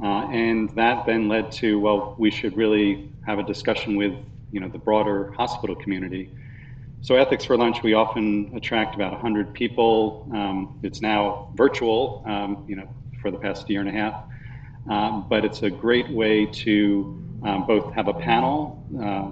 Uh, 0.02 0.28
and 0.30 0.70
that 0.72 1.06
then 1.06 1.28
led 1.28 1.52
to, 1.52 1.80
well, 1.80 2.16
we 2.18 2.32
should 2.32 2.56
really 2.56 3.12
have 3.26 3.40
a 3.40 3.44
discussion 3.44 3.96
with 3.98 4.14
you 4.52 4.60
know, 4.60 4.70
the 4.70 4.78
broader 4.78 5.32
hospital 5.34 5.76
community. 5.76 6.32
So 7.02 7.16
Ethics 7.16 7.46
for 7.46 7.58
Lunch, 7.58 7.84
we 7.84 7.94
often 7.94 8.52
attract 8.56 8.96
about 8.96 9.12
100 9.12 9.54
people. 9.54 10.28
Um, 10.34 10.80
it's 10.84 11.02
now 11.02 11.50
virtual, 11.56 12.24
um, 12.26 12.66
you 12.68 12.76
know, 12.76 12.90
for 13.22 13.32
the 13.32 13.38
past 13.38 13.70
year 13.70 13.82
and 13.82 13.90
a 13.90 13.92
half. 13.92 14.24
Um, 14.90 15.26
but 15.30 15.44
it's 15.44 15.64
a 15.64 15.70
great 15.70 16.10
way 16.10 16.46
to 16.46 17.24
um, 17.44 17.66
both 17.68 17.94
have 17.94 18.08
a 18.08 18.14
panel, 18.14 18.84
uh, 19.02 19.32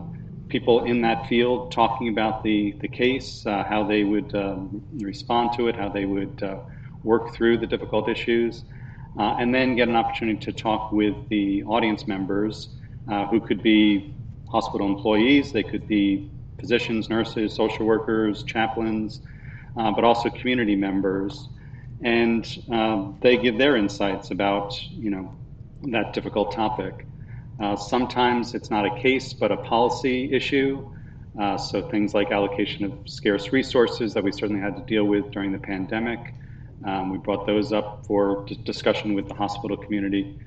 people 0.49 0.85
in 0.85 1.01
that 1.01 1.27
field 1.27 1.71
talking 1.71 2.09
about 2.09 2.43
the, 2.43 2.75
the 2.81 2.87
case, 2.87 3.45
uh, 3.45 3.63
how 3.63 3.83
they 3.83 4.03
would 4.03 4.33
um, 4.35 4.83
respond 4.99 5.51
to 5.57 5.67
it, 5.67 5.75
how 5.75 5.89
they 5.89 6.05
would 6.05 6.41
uh, 6.43 6.57
work 7.03 7.33
through 7.33 7.57
the 7.57 7.67
difficult 7.67 8.09
issues, 8.09 8.63
uh, 9.17 9.35
and 9.39 9.53
then 9.53 9.75
get 9.75 9.87
an 9.87 9.95
opportunity 9.95 10.39
to 10.39 10.51
talk 10.51 10.91
with 10.91 11.15
the 11.29 11.63
audience 11.63 12.07
members 12.07 12.69
uh, 13.11 13.25
who 13.27 13.39
could 13.39 13.61
be 13.63 14.13
hospital 14.49 14.87
employees, 14.87 15.51
they 15.51 15.63
could 15.63 15.87
be 15.87 16.29
physicians, 16.59 17.09
nurses, 17.09 17.53
social 17.53 17.85
workers, 17.85 18.43
chaplains, 18.43 19.21
uh, 19.77 19.91
but 19.91 20.03
also 20.03 20.29
community 20.29 20.75
members. 20.75 21.49
And 22.01 22.45
they 23.21 23.37
give 23.37 23.57
their 23.57 23.77
insights 23.77 24.31
about, 24.31 24.79
you 24.91 25.09
know, 25.09 25.33
that 25.91 26.13
difficult 26.13 26.51
topic. 26.51 27.07
Uh, 27.59 27.75
sometimes 27.75 28.53
it's 28.53 28.69
not 28.69 28.85
a 28.85 29.01
case, 29.01 29.33
but 29.33 29.51
a 29.51 29.57
policy 29.57 30.31
issue. 30.33 30.89
Uh, 31.39 31.57
so 31.57 31.81
things 31.89 32.13
like 32.13 32.31
allocation 32.31 32.85
of 32.85 32.93
scarce 33.05 33.51
resources 33.51 34.13
that 34.13 34.23
we 34.23 34.31
certainly 34.31 34.61
had 34.61 34.75
to 34.75 34.83
deal 34.83 35.05
with 35.05 35.31
during 35.31 35.51
the 35.51 35.59
pandemic. 35.59 36.33
Um, 36.85 37.09
we 37.09 37.17
brought 37.17 37.45
those 37.45 37.73
up 37.73 38.05
for 38.05 38.45
d- 38.45 38.59
discussion 38.63 39.13
with 39.13 39.27
the 39.27 39.33
hospital 39.33 39.75
community. 39.75 40.37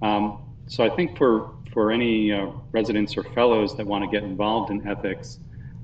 Um, 0.00 0.38
so 0.66 0.84
I 0.84 0.90
think 0.90 1.16
for 1.16 1.50
for 1.72 1.90
any 1.90 2.32
uh, 2.32 2.48
residents 2.72 3.16
or 3.16 3.22
fellows 3.22 3.76
that 3.76 3.86
want 3.86 4.04
to 4.04 4.10
get 4.10 4.24
involved 4.24 4.70
in 4.70 4.86
ethics, 4.86 5.38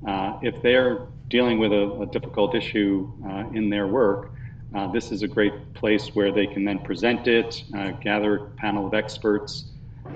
uh, 0.06 0.38
if 0.42 0.61
they're 0.61 1.06
dealing 1.28 1.58
with 1.58 1.73
a, 1.73 2.00
a 2.02 2.06
difficult 2.06 2.54
issue 2.54 3.11
uh, 3.26 3.44
in 3.54 3.70
their 3.70 3.87
work, 3.87 4.32
uh, 4.75 4.87
this 4.92 5.11
is 5.11 5.23
a 5.23 5.28
great 5.28 5.73
place 5.73 6.14
where 6.14 6.30
they 6.30 6.47
can 6.47 6.64
then 6.64 6.78
present 6.80 7.26
it, 7.26 7.64
gather 8.02 8.37
a 8.37 8.44
panel 8.50 8.87
of 8.87 8.92
experts, 8.92 9.70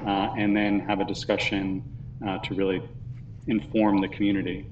uh, 0.07 0.35
and 0.37 0.57
then 0.57 0.81
have 0.81 1.01
a 1.01 1.05
discussion 1.05 1.83
uh, 2.27 2.39
to 2.39 2.55
really 2.55 2.83
inform 3.47 4.01
the 4.01 4.09
community. 4.09 4.67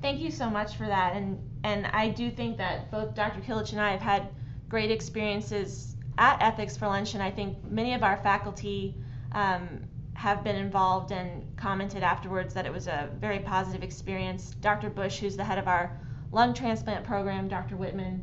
Thank 0.00 0.20
you 0.20 0.30
so 0.30 0.50
much 0.50 0.74
for 0.76 0.86
that. 0.86 1.14
And, 1.14 1.38
and 1.62 1.86
I 1.86 2.08
do 2.08 2.30
think 2.30 2.56
that 2.58 2.90
both 2.90 3.14
Dr. 3.14 3.40
Kilic 3.40 3.72
and 3.72 3.80
I 3.80 3.92
have 3.92 4.00
had 4.00 4.28
great 4.68 4.90
experiences 4.90 5.96
at 6.18 6.42
Ethics 6.42 6.76
for 6.76 6.86
Lunch, 6.86 7.14
and 7.14 7.22
I 7.22 7.30
think 7.30 7.56
many 7.70 7.94
of 7.94 8.02
our 8.02 8.16
faculty 8.18 8.94
um, 9.32 9.84
have 10.14 10.44
been 10.44 10.56
involved 10.56 11.12
and 11.12 11.44
commented 11.56 12.02
afterwards 12.02 12.52
that 12.54 12.66
it 12.66 12.72
was 12.72 12.86
a 12.86 13.10
very 13.20 13.38
positive 13.38 13.82
experience. 13.82 14.54
Dr. 14.60 14.90
Bush, 14.90 15.18
who's 15.18 15.36
the 15.36 15.44
head 15.44 15.58
of 15.58 15.68
our 15.68 15.98
lung 16.32 16.52
transplant 16.54 17.04
program, 17.04 17.48
Dr. 17.48 17.76
Whitman, 17.76 18.22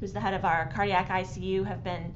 who's 0.00 0.12
the 0.12 0.20
head 0.20 0.34
of 0.34 0.44
our 0.44 0.70
cardiac 0.74 1.08
ICU, 1.08 1.66
have 1.66 1.84
been 1.84 2.12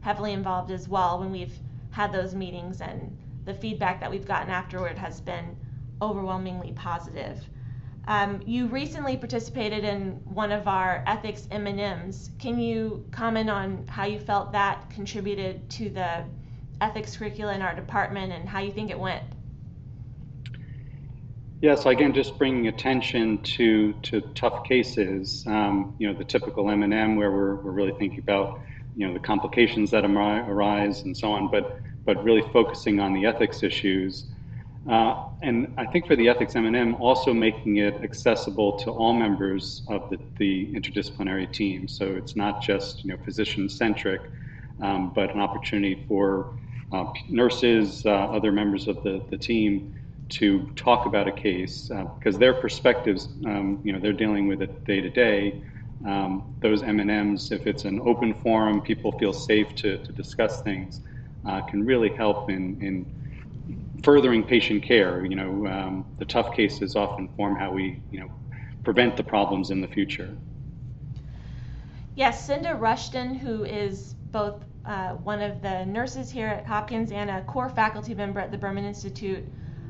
heavily 0.00 0.32
involved 0.32 0.70
as 0.70 0.88
well 0.88 1.18
when 1.20 1.30
we've 1.30 1.58
had 1.90 2.12
those 2.12 2.34
meetings, 2.34 2.80
and 2.80 3.16
the 3.44 3.54
feedback 3.54 4.00
that 4.00 4.10
we've 4.10 4.26
gotten 4.26 4.50
afterward 4.50 4.98
has 4.98 5.20
been 5.20 5.56
overwhelmingly 6.02 6.72
positive. 6.72 7.44
Um, 8.06 8.40
you 8.46 8.66
recently 8.66 9.16
participated 9.16 9.84
in 9.84 10.12
one 10.24 10.52
of 10.52 10.66
our 10.66 11.04
ethics 11.06 11.46
M&Ms. 11.50 12.30
Can 12.38 12.58
you 12.58 13.04
comment 13.10 13.50
on 13.50 13.86
how 13.86 14.04
you 14.04 14.18
felt 14.18 14.52
that 14.52 14.90
contributed 14.90 15.68
to 15.70 15.90
the 15.90 16.24
ethics 16.80 17.16
curricula 17.16 17.54
in 17.54 17.62
our 17.62 17.74
department 17.74 18.32
and 18.32 18.48
how 18.48 18.60
you 18.60 18.72
think 18.72 18.90
it 18.90 18.98
went? 18.98 19.22
Yeah, 21.60 21.74
so 21.74 21.90
again, 21.90 22.14
just 22.14 22.38
bringing 22.38 22.68
attention 22.68 23.42
to 23.42 23.92
to 24.02 24.22
tough 24.34 24.64
cases. 24.64 25.44
Um, 25.46 25.94
you 25.98 26.10
know, 26.10 26.18
the 26.18 26.24
typical 26.24 26.70
M&M 26.70 27.16
where 27.16 27.30
we're, 27.30 27.56
we're 27.56 27.70
really 27.70 27.92
thinking 27.98 28.20
about 28.20 28.60
you 28.96 29.06
know 29.06 29.12
the 29.12 29.20
complications 29.20 29.90
that 29.90 30.04
arise 30.04 31.02
and 31.02 31.16
so 31.16 31.32
on, 31.32 31.50
but 31.50 31.80
but 32.04 32.22
really 32.24 32.42
focusing 32.52 33.00
on 33.00 33.12
the 33.12 33.26
ethics 33.26 33.62
issues. 33.62 34.26
Uh, 34.88 35.14
and 35.42 35.72
I 35.76 35.84
think 35.86 36.06
for 36.06 36.16
the 36.16 36.28
ethics 36.28 36.56
M&M, 36.56 36.94
also 36.96 37.34
making 37.34 37.76
it 37.76 38.02
accessible 38.02 38.78
to 38.78 38.90
all 38.90 39.12
members 39.12 39.82
of 39.88 40.08
the, 40.10 40.18
the 40.38 40.66
interdisciplinary 40.74 41.52
team. 41.52 41.86
So 41.86 42.06
it's 42.06 42.34
not 42.34 42.62
just 42.62 43.04
you 43.04 43.10
know 43.10 43.16
physician 43.24 43.68
centric, 43.68 44.22
um, 44.80 45.12
but 45.14 45.34
an 45.34 45.40
opportunity 45.40 46.04
for 46.08 46.54
uh, 46.92 47.04
nurses, 47.28 48.04
uh, 48.06 48.10
other 48.10 48.50
members 48.52 48.88
of 48.88 49.02
the, 49.02 49.22
the 49.30 49.36
team 49.36 49.94
to 50.30 50.70
talk 50.76 51.06
about 51.06 51.28
a 51.28 51.32
case 51.32 51.90
because 52.18 52.36
uh, 52.36 52.38
their 52.38 52.54
perspectives, 52.54 53.28
um, 53.46 53.80
you 53.84 53.92
know, 53.92 53.98
they're 53.98 54.12
dealing 54.12 54.46
with 54.46 54.62
it 54.62 54.84
day 54.84 55.00
to 55.00 55.10
day 55.10 55.62
um, 56.04 56.54
those 56.60 56.82
M&Ms, 56.82 57.52
if 57.52 57.66
it's 57.66 57.84
an 57.84 58.00
open 58.00 58.34
forum, 58.34 58.80
people 58.80 59.12
feel 59.18 59.32
safe 59.32 59.74
to, 59.76 59.98
to 59.98 60.12
discuss 60.12 60.62
things, 60.62 61.00
uh, 61.46 61.60
can 61.62 61.84
really 61.84 62.08
help 62.08 62.48
in, 62.48 62.80
in 62.80 64.00
furthering 64.02 64.42
patient 64.42 64.82
care. 64.82 65.24
You 65.24 65.36
know, 65.36 65.66
um, 65.66 66.06
the 66.18 66.24
tough 66.24 66.54
cases 66.54 66.96
often 66.96 67.28
form 67.36 67.56
how 67.56 67.72
we, 67.72 68.00
you 68.10 68.20
know, 68.20 68.30
prevent 68.82 69.16
the 69.16 69.22
problems 69.22 69.70
in 69.70 69.80
the 69.80 69.88
future. 69.88 70.36
Yes, 72.14 72.48
Cynda 72.48 72.78
Rushton, 72.78 73.34
who 73.34 73.64
is 73.64 74.14
both 74.32 74.64
uh, 74.86 75.10
one 75.10 75.42
of 75.42 75.60
the 75.60 75.84
nurses 75.84 76.30
here 76.30 76.48
at 76.48 76.66
Hopkins 76.66 77.12
and 77.12 77.30
a 77.30 77.42
core 77.42 77.68
faculty 77.68 78.14
member 78.14 78.40
at 78.40 78.50
the 78.50 78.58
Berman 78.58 78.84
Institute, 78.84 79.44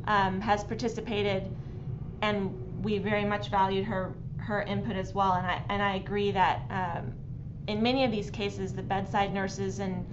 um, 0.07 0.41
has 0.41 0.65
participated 0.65 1.49
and 2.23 2.83
we 2.83 2.99
very 2.99 3.25
much 3.25 3.49
valued 3.49 3.85
her 3.85 4.15
her 4.51 4.63
input 4.63 4.97
as 4.97 5.15
well. 5.15 5.33
And 5.33 5.47
I 5.47 5.63
and 5.69 5.81
I 5.83 5.95
agree 5.95 6.33
that 6.33 6.63
um, 6.71 7.13
in 7.69 7.83
many 7.83 8.05
of 8.05 8.11
these 8.11 8.31
cases, 8.31 8.75
the 8.75 8.83
bedside 8.83 9.33
nurses 9.33 9.79
and 9.79 10.05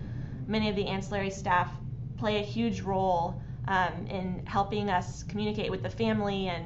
many 0.48 0.70
of 0.70 0.76
the 0.76 0.86
ancillary 0.86 1.32
staff 1.32 1.72
play 2.18 2.38
a 2.38 2.44
huge 2.44 2.82
role 2.82 3.42
um, 3.68 4.06
in 4.08 4.46
helping 4.46 4.90
us 4.90 5.24
communicate 5.24 5.72
with 5.72 5.82
the 5.82 5.90
family 5.90 6.48
and 6.48 6.66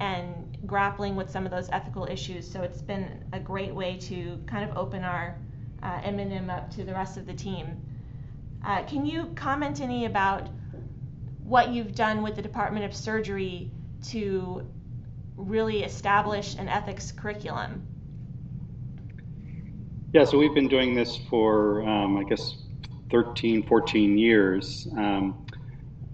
and 0.00 0.56
grappling 0.66 1.14
with 1.14 1.30
some 1.30 1.44
of 1.44 1.52
those 1.52 1.68
ethical 1.70 2.06
issues. 2.06 2.50
So 2.50 2.62
it's 2.62 2.80
been 2.80 3.24
a 3.32 3.38
great 3.38 3.74
way 3.74 3.98
to 4.08 4.42
kind 4.46 4.68
of 4.68 4.76
open 4.76 5.04
our 5.04 5.36
uh, 5.82 6.00
M&M 6.04 6.48
up 6.48 6.70
to 6.72 6.84
the 6.84 6.92
rest 6.92 7.18
of 7.18 7.26
the 7.26 7.34
team. 7.34 7.80
Uh, 8.64 8.84
can 8.84 9.04
you 9.04 9.26
comment 9.34 9.80
any 9.80 10.06
about 10.06 10.48
what 11.44 11.68
you've 11.68 11.94
done 11.94 12.22
with 12.22 12.36
the 12.36 12.42
Department 12.42 12.84
of 12.84 12.94
Surgery 12.94 13.70
to 14.08 14.66
really 15.42 15.82
establish 15.84 16.56
an 16.56 16.68
ethics 16.68 17.12
curriculum? 17.12 17.86
Yeah, 20.12 20.24
so 20.24 20.38
we've 20.38 20.54
been 20.54 20.68
doing 20.68 20.94
this 20.94 21.16
for, 21.16 21.82
um, 21.88 22.18
I 22.18 22.24
guess, 22.24 22.56
13, 23.10 23.66
14 23.66 24.18
years. 24.18 24.88
Um, 24.96 25.46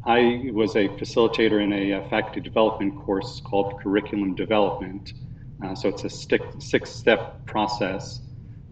I 0.06 0.50
was 0.52 0.76
a 0.76 0.88
facilitator 0.88 1.62
in 1.62 1.73
a, 1.73 1.90
a, 1.92 2.08
faculty 2.08 2.40
development 2.40 2.97
course 3.04 3.40
called 3.44 3.80
Curriculum 3.80 4.35
Development. 4.35 5.12
Uh, 5.64 5.75
so 5.75 5.88
it's 5.88 6.04
a 6.04 6.11
six 6.11 6.90
step 6.90 7.44
process. 7.47 8.20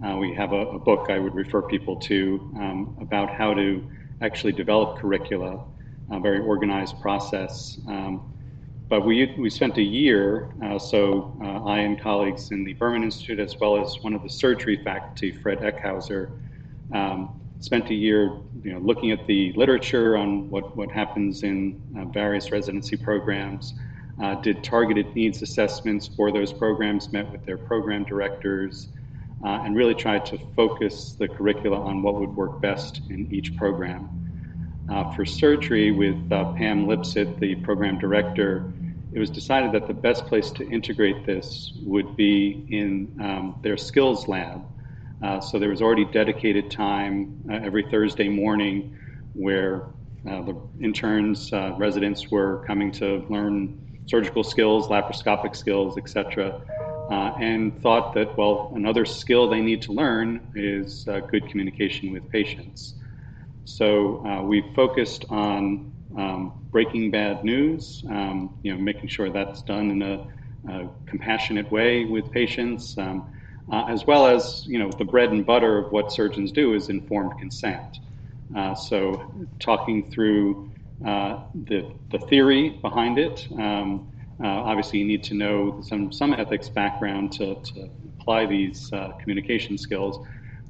Uh, 0.05 0.17
we 0.17 0.35
have 0.35 0.53
a, 0.53 0.67
a, 0.69 0.79
book 0.79 1.11
I 1.11 1.19
would 1.19 1.35
refer 1.35 1.63
people 1.63 1.97
to 1.97 2.53
um, 2.57 2.97
about 3.01 3.31
how 3.31 3.53
to 3.55 3.85
actually 4.23 4.53
develop 4.53 4.99
curricula, 4.99 5.65
a 6.11 6.21
very 6.21 6.39
organized 6.39 7.01
process. 7.01 7.79
Um, 7.89 8.33
but 8.89 9.05
we, 9.05 9.35
we 9.37 9.51
spent 9.51 9.79
a 9.79 9.83
year, 9.83 10.49
uh, 10.65 10.79
so 10.79 11.37
uh, 11.43 11.65
I 11.65 11.81
and 11.81 12.01
colleagues 12.01 12.53
in 12.53 12.63
the 12.65 12.73
Berman 12.75 13.03
Institute, 13.03 13.41
as 13.41 13.57
well 13.59 13.85
as 13.85 14.01
one 14.03 14.15
of 14.15 14.23
the 14.23 14.29
surgery 14.29 14.81
faculty, 14.85 15.33
Fred 15.33 15.59
Eckhauser, 15.59 16.31
um, 16.93 17.41
spent 17.59 17.91
a 17.91 17.95
year 17.95 18.39
you 18.63 18.73
know, 18.73 18.79
looking 18.79 19.11
at 19.11 19.27
the 19.27 19.53
literature 19.55 20.17
on 20.17 20.49
what, 20.51 20.77
what 20.77 20.91
happens 20.91 21.43
in 21.43 21.81
uh, 21.99 22.05
various 22.05 22.53
residency 22.53 22.97
programs, 22.97 23.75
uh, 24.23 24.37
did 24.37 24.63
targeted 24.63 25.13
needs 25.17 25.43
assessments 25.43 26.07
for 26.07 26.31
those 26.31 26.53
programs, 26.53 27.13
met 27.13 27.31
with 27.33 27.45
their 27.45 27.59
program 27.59 28.05
directors, 28.05 28.89
uh, 29.45 29.63
and 29.65 29.75
really 29.75 29.95
tried 29.95 30.25
to 30.25 30.39
focus 30.55 31.13
the 31.19 31.27
curricula 31.27 31.79
on 31.79 32.03
what 32.03 32.15
would 32.15 32.35
work 32.37 32.61
best 32.61 33.03
in 33.11 33.27
each 33.33 33.57
program. 33.57 34.09
Uh, 34.91 35.13
for 35.15 35.25
surgery, 35.25 35.91
with 35.91 36.31
Pam 36.31 36.87
Lipsett, 36.87 37.41
the 37.41 37.57
program 37.57 37.99
director, 37.99 38.73
it 39.17 39.19
was 39.19 39.31
decided 39.31 39.73
that 39.73 39.87
the 39.87 39.95
best 39.95 40.27
place 40.27 40.51
to 40.51 40.69
integrate 40.69 41.25
this 41.25 41.73
would 41.87 42.17
be 42.17 42.67
in 42.69 43.09
um, 43.19 43.57
their 43.63 43.79
skills 43.79 44.29
lab. 44.29 44.63
Uh, 45.25 45.41
so 45.41 45.59
there 45.59 45.71
was 45.71 45.81
already 45.81 46.05
dedicated 46.05 46.71
time 46.71 47.41
uh, 47.51 47.55
every 47.55 47.83
Thursday 47.91 48.29
morning 48.29 48.95
where 49.33 49.85
uh, 50.29 50.43
the 50.43 50.55
interns, 50.83 51.51
uh, 51.55 51.73
residents 51.79 52.31
were 52.31 52.63
coming 52.67 52.93
to 52.93 53.25
learn 53.31 53.81
surgical 54.05 54.45
skills, 54.45 54.89
laparoscopic 54.89 55.57
skills, 55.57 55.97
etc., 55.97 56.61
uh, 57.11 57.33
and 57.41 57.81
thought 57.81 58.13
that, 58.13 58.37
well, 58.37 58.71
another 58.75 59.07
skill 59.07 59.49
they 59.49 59.63
need 59.63 59.81
to 59.81 59.93
learn 59.93 60.43
is 60.55 61.09
good 61.31 61.49
communication 61.49 62.13
with 62.13 62.29
patients. 62.29 62.97
So 63.65 64.43
we 64.43 64.63
focused 64.75 65.25
on 65.31 65.96
um, 66.17 66.53
breaking 66.71 67.11
bad 67.11 67.45
news, 67.45 68.05
um, 68.11 68.55
you 68.63 68.75
know, 68.75 68.81
making 68.81 69.09
sure 69.09 69.31
that's 69.31 69.63
done 69.63 69.91
in 69.91 70.03
a, 70.03 70.27
a 70.69 70.89
compassionate 71.07 71.71
way 71.71 72.05
with 72.05 72.31
patients. 72.33 72.97
Um, 72.99 73.27
uh, 73.73 73.85
as 73.89 74.07
well 74.07 74.29
as 74.29 74.63
you 74.67 74.79
know 74.79 74.89
the 74.97 75.05
bread 75.05 75.31
and 75.33 75.45
butter 75.45 75.77
of 75.77 75.91
what 75.91 76.13
surgeons 76.13 76.53
do 76.53 76.75
is 76.75 76.89
informed 76.89 77.33
consent. 77.39 77.99
Uh, 78.57 78.75
so 78.77 79.29
talking 79.59 80.09
through 80.09 80.71
uh, 81.05 81.41
the, 81.67 81.93
the 82.11 82.19
theory 82.19 82.71
behind 82.81 83.19
it. 83.19 83.47
Um, 83.59 84.09
uh, 84.43 84.47
obviously, 84.47 84.99
you 84.99 85.05
need 85.05 85.25
to 85.25 85.35
know 85.35 85.81
some, 85.83 86.13
some 86.13 86.33
ethics 86.33 86.69
background 86.69 87.33
to, 87.33 87.55
to 87.57 87.91
apply 88.19 88.47
these 88.47 88.93
uh, 88.93 89.13
communication 89.23 89.79
skills, 89.79 90.19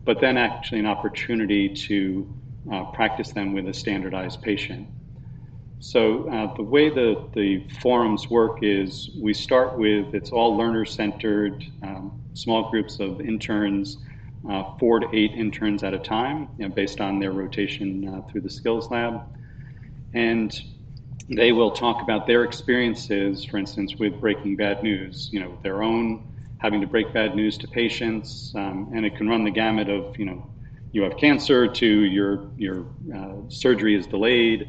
but 0.04 0.20
then 0.20 0.36
actually 0.36 0.78
an 0.78 0.86
opportunity 0.86 1.68
to 1.68 2.34
uh, 2.72 2.84
practice 2.86 3.32
them 3.32 3.52
with 3.52 3.68
a 3.68 3.74
standardized 3.74 4.40
patient. 4.42 4.88
So 5.78 6.28
uh, 6.30 6.54
the 6.56 6.62
way 6.62 6.88
the, 6.88 7.28
the 7.34 7.66
forums 7.80 8.30
work 8.30 8.58
is 8.62 9.10
we 9.20 9.34
start 9.34 9.78
with, 9.78 10.14
it's 10.14 10.30
all 10.30 10.56
learner-centered, 10.56 11.64
um, 11.82 12.12
small 12.34 12.70
groups 12.70 12.98
of 12.98 13.20
interns, 13.20 13.98
uh, 14.50 14.64
four 14.78 15.00
to 15.00 15.06
eight 15.12 15.32
interns 15.32 15.82
at 15.82 15.92
a 15.94 15.98
time, 15.98 16.48
you 16.58 16.66
know, 16.66 16.74
based 16.74 17.00
on 17.00 17.18
their 17.18 17.32
rotation 17.32 18.08
uh, 18.08 18.22
through 18.30 18.40
the 18.40 18.50
skills 18.50 18.90
lab. 18.90 19.22
And 20.14 20.58
they 21.28 21.52
will 21.52 21.70
talk 21.70 22.02
about 22.02 22.26
their 22.26 22.44
experiences, 22.44 23.44
for 23.44 23.58
instance, 23.58 23.96
with 23.98 24.20
breaking 24.20 24.56
bad 24.56 24.82
news, 24.82 25.28
you 25.32 25.40
know, 25.40 25.58
their 25.62 25.82
own 25.82 26.24
having 26.58 26.80
to 26.80 26.86
break 26.86 27.12
bad 27.12 27.34
news 27.36 27.58
to 27.58 27.68
patients. 27.68 28.52
Um, 28.54 28.90
and 28.94 29.04
it 29.04 29.16
can 29.16 29.28
run 29.28 29.44
the 29.44 29.50
gamut 29.50 29.88
of, 29.90 30.18
you 30.18 30.24
know, 30.24 30.46
you 30.92 31.02
have 31.02 31.16
cancer 31.18 31.68
to 31.68 31.86
your, 31.86 32.48
your 32.56 32.86
uh, 33.14 33.34
surgery 33.48 33.94
is 33.94 34.06
delayed 34.06 34.68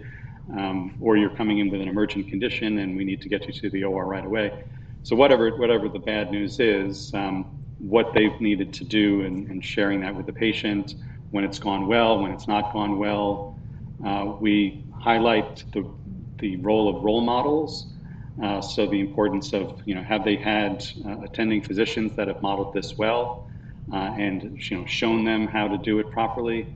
um, 0.52 0.98
or 1.02 1.18
you're 1.18 1.36
coming 1.36 1.60
in 1.60 1.70
with 1.70 1.82
an 1.82 1.88
emergent 1.88 2.30
condition 2.30 2.80
and 2.80 2.96
we 2.96 3.04
need 3.04 3.22
to 3.22 3.30
get 3.30 3.46
you 3.48 3.54
to 3.54 3.70
the 3.70 3.84
OR 3.84 4.06
right 4.06 4.26
away. 4.26 4.64
So 5.04 5.16
whatever 5.16 5.50
whatever 5.58 5.88
the 5.90 6.00
bad 6.00 6.32
news 6.32 6.60
is, 6.60 7.14
um, 7.14 7.46
what 7.80 8.14
they've 8.14 8.40
needed 8.42 8.74
to 8.74 8.84
do 8.84 9.22
and, 9.22 9.48
and, 9.50 9.64
sharing 9.64 10.02
that 10.02 10.16
with 10.16 10.26
the 10.26 10.34
patient 10.34 10.96
when 11.32 11.44
it's 11.44 11.60
gone 11.60 11.88
well, 11.88 12.20
when 12.20 12.32
it's 12.32 12.48
not 12.48 12.74
gone 12.74 12.98
well. 12.98 13.60
Uh, 14.06 14.34
we 14.40 14.84
highlight 15.00 15.64
the 15.74 15.90
the 16.40 16.56
role 16.58 16.96
of 16.96 17.04
role 17.04 17.22
models. 17.22 17.88
Uh, 18.42 18.62
so 18.62 18.86
the 18.86 19.00
importance 19.00 19.54
of 19.54 19.82
you 19.86 19.96
know 19.96 20.04
have 20.04 20.24
they 20.24 20.36
had 20.36 20.86
uh, 21.06 21.22
attending 21.22 21.62
physicians 21.62 22.16
that 22.16 22.28
have 22.28 22.42
modeled 22.42 22.74
this 22.74 22.98
well 22.98 23.50
uh, 23.92 23.96
and 24.18 24.70
you 24.70 24.78
know 24.78 24.86
shown 24.86 25.24
them 25.24 25.48
how 25.48 25.68
to 25.68 25.78
do 25.78 26.00
it 26.00 26.10
properly. 26.12 26.68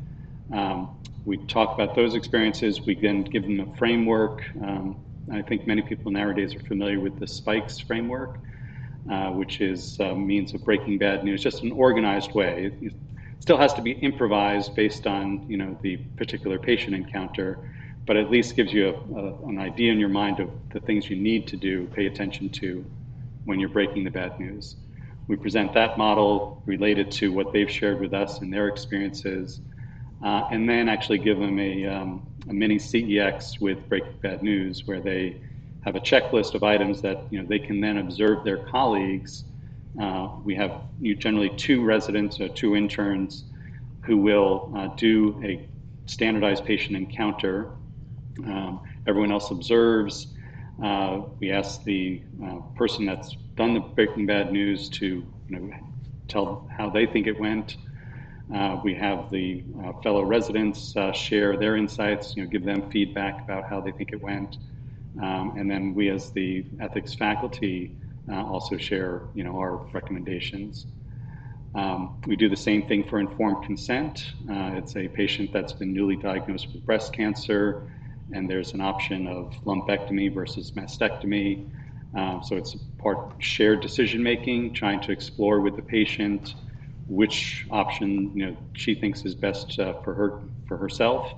Um, 0.52 0.90
we 1.26 1.38
talk 1.38 1.74
about 1.76 1.96
those 1.96 2.16
experiences. 2.16 2.82
We 2.82 2.96
then 2.96 3.24
give 3.24 3.44
them 3.44 3.60
a 3.60 3.76
framework. 3.78 4.44
Um, 4.62 4.98
I 5.32 5.42
think 5.42 5.68
many 5.68 5.82
people 5.82 6.12
nowadays 6.12 6.56
are 6.56 6.60
familiar 6.62 7.00
with 7.00 7.20
the 7.20 7.28
SPIKES 7.28 7.80
framework, 7.80 8.40
uh, 9.10 9.30
which 9.32 9.62
is 9.62 10.00
a 10.00 10.16
means 10.16 10.54
of 10.54 10.64
breaking 10.64 10.98
bad 10.98 11.24
news, 11.24 11.44
just 11.44 11.64
an 11.64 11.72
organized 11.72 12.34
way. 12.34 12.72
It 12.82 12.94
still 13.40 13.58
has 13.58 13.74
to 13.76 13.82
be 13.82 13.92
improvised 13.92 14.76
based 14.76 15.08
on 15.08 15.46
you 15.48 15.58
know 15.58 15.78
the 15.82 15.98
particular 16.18 16.58
patient 16.58 16.96
encounter, 16.96 17.60
but 18.08 18.18
at 18.18 18.32
least 18.32 18.56
gives 18.56 18.74
you 18.74 18.90
a, 18.90 19.20
a, 19.20 19.48
an 19.48 19.60
idea 19.60 19.92
in 19.92 20.00
your 20.00 20.10
mind 20.10 20.40
of 20.40 20.50
the 20.74 20.80
things 20.80 21.10
you 21.10 21.16
need 21.16 21.48
to 21.48 21.58
do, 21.58 21.88
pay 21.88 22.08
attention 22.08 22.50
to 22.50 22.84
when 23.46 23.60
you're 23.60 23.70
breaking 23.70 24.04
the 24.04 24.12
bad 24.12 24.40
news. 24.40 24.76
We 25.28 25.36
present 25.36 25.74
that 25.76 25.98
model 25.98 26.62
related 26.66 27.12
to 27.12 27.32
what 27.32 27.54
they've 27.54 27.70
shared 27.70 28.02
with 28.02 28.14
us 28.14 28.42
and 28.42 28.52
their 28.52 28.68
experiences 28.68 29.62
uh, 30.24 30.48
and 30.52 30.70
then 30.70 30.88
actually 30.90 31.18
give 31.18 31.40
them 31.40 31.60
a, 31.60 31.86
um, 31.86 32.28
a, 32.50 32.54
mini 32.54 32.78
CEX 32.78 33.60
with 33.60 33.88
Breaking 33.90 34.14
Bad 34.22 34.44
News, 34.44 34.86
where 34.86 35.02
they 35.02 35.42
have 35.84 35.96
a 35.96 36.00
checklist 36.00 36.54
of 36.54 36.64
items 36.64 37.02
that 37.02 37.26
you 37.32 37.42
know 37.42 37.48
they 37.48 37.60
can 37.60 37.82
then 37.82 37.98
observe 37.98 38.44
their 38.44 38.58
colleagues. 38.66 39.46
Uh, 40.00 40.30
we 40.44 40.56
have 40.56 40.82
generally 41.18 41.50
two 41.58 41.84
residents 41.84 42.40
or 42.40 42.48
two 42.48 42.76
interns 42.76 43.46
who 44.02 44.18
will 44.18 44.72
uh, 44.76 44.88
do 44.96 45.40
a 45.44 45.68
standardized 46.06 46.66
patient 46.66 46.96
encounter. 46.96 47.72
Um, 48.46 48.82
everyone 49.08 49.32
else 49.32 49.52
observes. 49.52 50.28
Uh, 50.84 51.22
we 51.40 51.52
ask 51.52 51.84
the 51.84 52.22
uh, 52.44 52.58
person 52.76 53.06
that's 53.06 53.36
done 53.56 53.74
the 53.74 53.80
Breaking 53.80 54.26
Bad 54.26 54.52
News 54.52 54.90
to 54.90 55.06
you 55.06 55.26
know, 55.50 55.72
tell 56.28 56.68
how 56.76 56.90
they 56.90 57.06
think 57.06 57.28
it 57.28 57.40
went. 57.40 57.78
Uh, 58.54 58.80
we 58.84 58.94
have 58.94 59.30
the 59.32 59.64
uh, 59.84 59.94
fellow 60.04 60.24
residents 60.24 60.96
uh, 60.98 61.12
share 61.14 61.56
their 61.56 61.78
insights, 61.78 62.36
you 62.36 62.44
know, 62.44 62.50
give 62.50 62.66
them 62.66 62.90
feedback 62.92 63.44
about 63.44 63.70
how 63.70 63.80
they 63.80 63.92
think 63.92 64.12
it 64.12 64.22
went. 64.22 64.58
Um, 65.22 65.54
and 65.58 65.70
then 65.70 65.94
we 65.94 66.10
as 66.10 66.32
the 66.32 66.66
ethics 66.82 67.14
faculty 67.14 67.96
uh, 68.30 68.44
also 68.44 68.78
share, 68.78 69.24
you 69.34 69.44
know, 69.44 69.58
our 69.58 69.86
recommendations. 69.94 70.88
Um, 71.76 72.18
we 72.28 72.36
do 72.36 72.50
the 72.50 72.58
same 72.58 72.86
thing 72.88 73.06
for 73.06 73.20
informed 73.20 73.66
consent. 73.66 74.34
Uh, 74.50 74.72
it's 74.76 74.98
a 74.98 75.08
patient 75.08 75.52
that's 75.54 75.72
been 75.72 75.94
newly 75.94 76.18
diagnosed 76.18 76.68
with 76.74 76.86
breast 76.86 77.14
cancer, 77.14 77.84
and 78.34 78.50
there's 78.50 78.74
an 78.74 78.82
option 78.82 79.28
of 79.28 79.54
lumpectomy 79.66 80.34
versus 80.34 80.72
mastectomy. 80.72 81.68
Um, 82.14 82.42
so 82.44 82.58
it's 82.58 82.76
part 83.02 83.34
shared 83.40 83.80
decision 83.80 84.22
making, 84.22 84.74
trying 84.74 85.00
to 85.02 85.14
explore 85.14 85.62
with 85.62 85.78
the 85.78 85.82
patient 85.82 86.56
which 87.12 87.68
option 87.72 88.32
you 88.34 88.46
know 88.46 88.58
she 88.74 88.96
thinks 88.96 89.26
is 89.26 89.36
best 89.36 89.80
uh, 89.80 89.94
for 90.04 90.14
her 90.14 90.40
for 90.68 90.78
herself. 90.78 91.34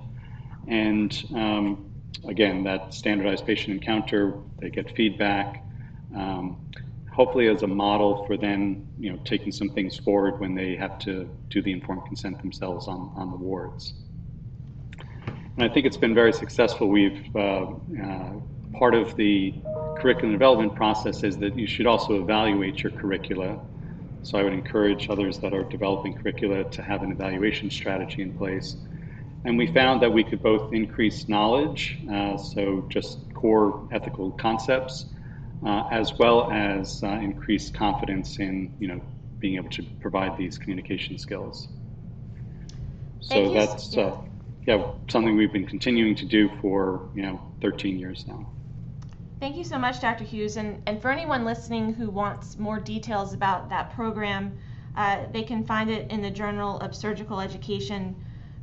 And 0.68 1.10
um, 1.34 1.90
again, 2.28 2.64
that 2.64 2.94
standardized 2.94 3.44
patient 3.46 3.76
encounter, 3.76 4.34
they 4.60 4.70
get 4.70 4.94
feedback. 4.96 5.64
um, 6.14 6.56
hopefully 7.12 7.48
as 7.48 7.62
a 7.62 7.66
model 7.66 8.24
for 8.26 8.36
then 8.36 8.86
you 8.98 9.10
know 9.10 9.18
taking 9.24 9.52
some 9.52 9.68
things 9.70 9.96
forward 9.96 10.40
when 10.40 10.54
they 10.54 10.74
have 10.74 10.98
to 10.98 11.28
do 11.48 11.62
the 11.62 11.72
informed 11.72 12.04
consent 12.06 12.40
themselves 12.40 12.88
on, 12.88 13.12
on 13.16 13.30
the 13.30 13.36
wards. 13.36 13.94
And 15.56 15.62
I 15.64 15.72
think 15.72 15.86
it's 15.86 15.96
been 15.96 16.14
very 16.14 16.32
successful. 16.32 16.88
We've 16.88 17.24
uh, 17.36 17.66
uh, 18.02 18.32
part 18.72 18.94
of 18.94 19.14
the 19.16 19.54
curriculum 19.98 20.32
development 20.32 20.74
process 20.74 21.22
is 21.22 21.38
that 21.38 21.56
you 21.56 21.66
should 21.66 21.86
also 21.86 22.20
evaluate 22.20 22.82
your 22.82 22.90
curricula. 22.90 23.60
So 24.24 24.38
I 24.38 24.42
would 24.42 24.54
encourage 24.54 25.10
others 25.10 25.38
that 25.40 25.52
are 25.52 25.64
developing 25.64 26.14
curricula 26.14 26.64
to 26.64 26.82
have 26.82 27.02
an 27.02 27.12
evaluation 27.12 27.70
strategy 27.70 28.22
in 28.22 28.32
place. 28.32 28.76
And 29.44 29.58
we 29.58 29.66
found 29.66 30.00
that 30.02 30.10
we 30.10 30.24
could 30.24 30.42
both 30.42 30.72
increase 30.72 31.28
knowledge, 31.28 31.98
uh, 32.10 32.38
so 32.38 32.86
just 32.88 33.32
core 33.34 33.86
ethical 33.92 34.32
concepts, 34.32 35.06
uh, 35.66 35.82
as 35.90 36.14
well 36.18 36.50
as 36.50 37.02
uh, 37.02 37.08
increase 37.08 37.70
confidence 37.70 38.38
in 38.38 38.72
you 38.78 38.88
know 38.88 39.02
being 39.40 39.56
able 39.56 39.68
to 39.68 39.82
provide 40.00 40.38
these 40.38 40.56
communication 40.56 41.18
skills. 41.18 41.68
So 43.20 43.52
that's 43.52 43.94
Yeah. 43.94 44.04
uh, 44.04 44.16
yeah 44.66 44.82
something 45.10 45.36
we've 45.36 45.52
been 45.52 45.66
continuing 45.66 46.14
to 46.16 46.24
do 46.24 46.48
for 46.62 47.10
you 47.14 47.22
know 47.22 47.42
13 47.60 47.98
years 47.98 48.24
now. 48.26 48.53
Thank 49.44 49.58
you 49.58 49.64
so 49.64 49.76
much, 49.78 50.00
Dr. 50.00 50.24
Hughes. 50.24 50.56
And, 50.56 50.82
and 50.86 51.02
for 51.02 51.10
anyone 51.10 51.44
listening 51.44 51.92
who 51.92 52.08
wants 52.08 52.58
more 52.58 52.80
details 52.80 53.34
about 53.34 53.68
that 53.68 53.94
program, 53.94 54.56
uh, 54.96 55.26
they 55.32 55.42
can 55.42 55.66
find 55.66 55.90
it 55.90 56.10
in 56.10 56.22
the 56.22 56.30
Journal 56.30 56.80
of 56.80 56.96
Surgical 56.96 57.40
Education 57.40 58.16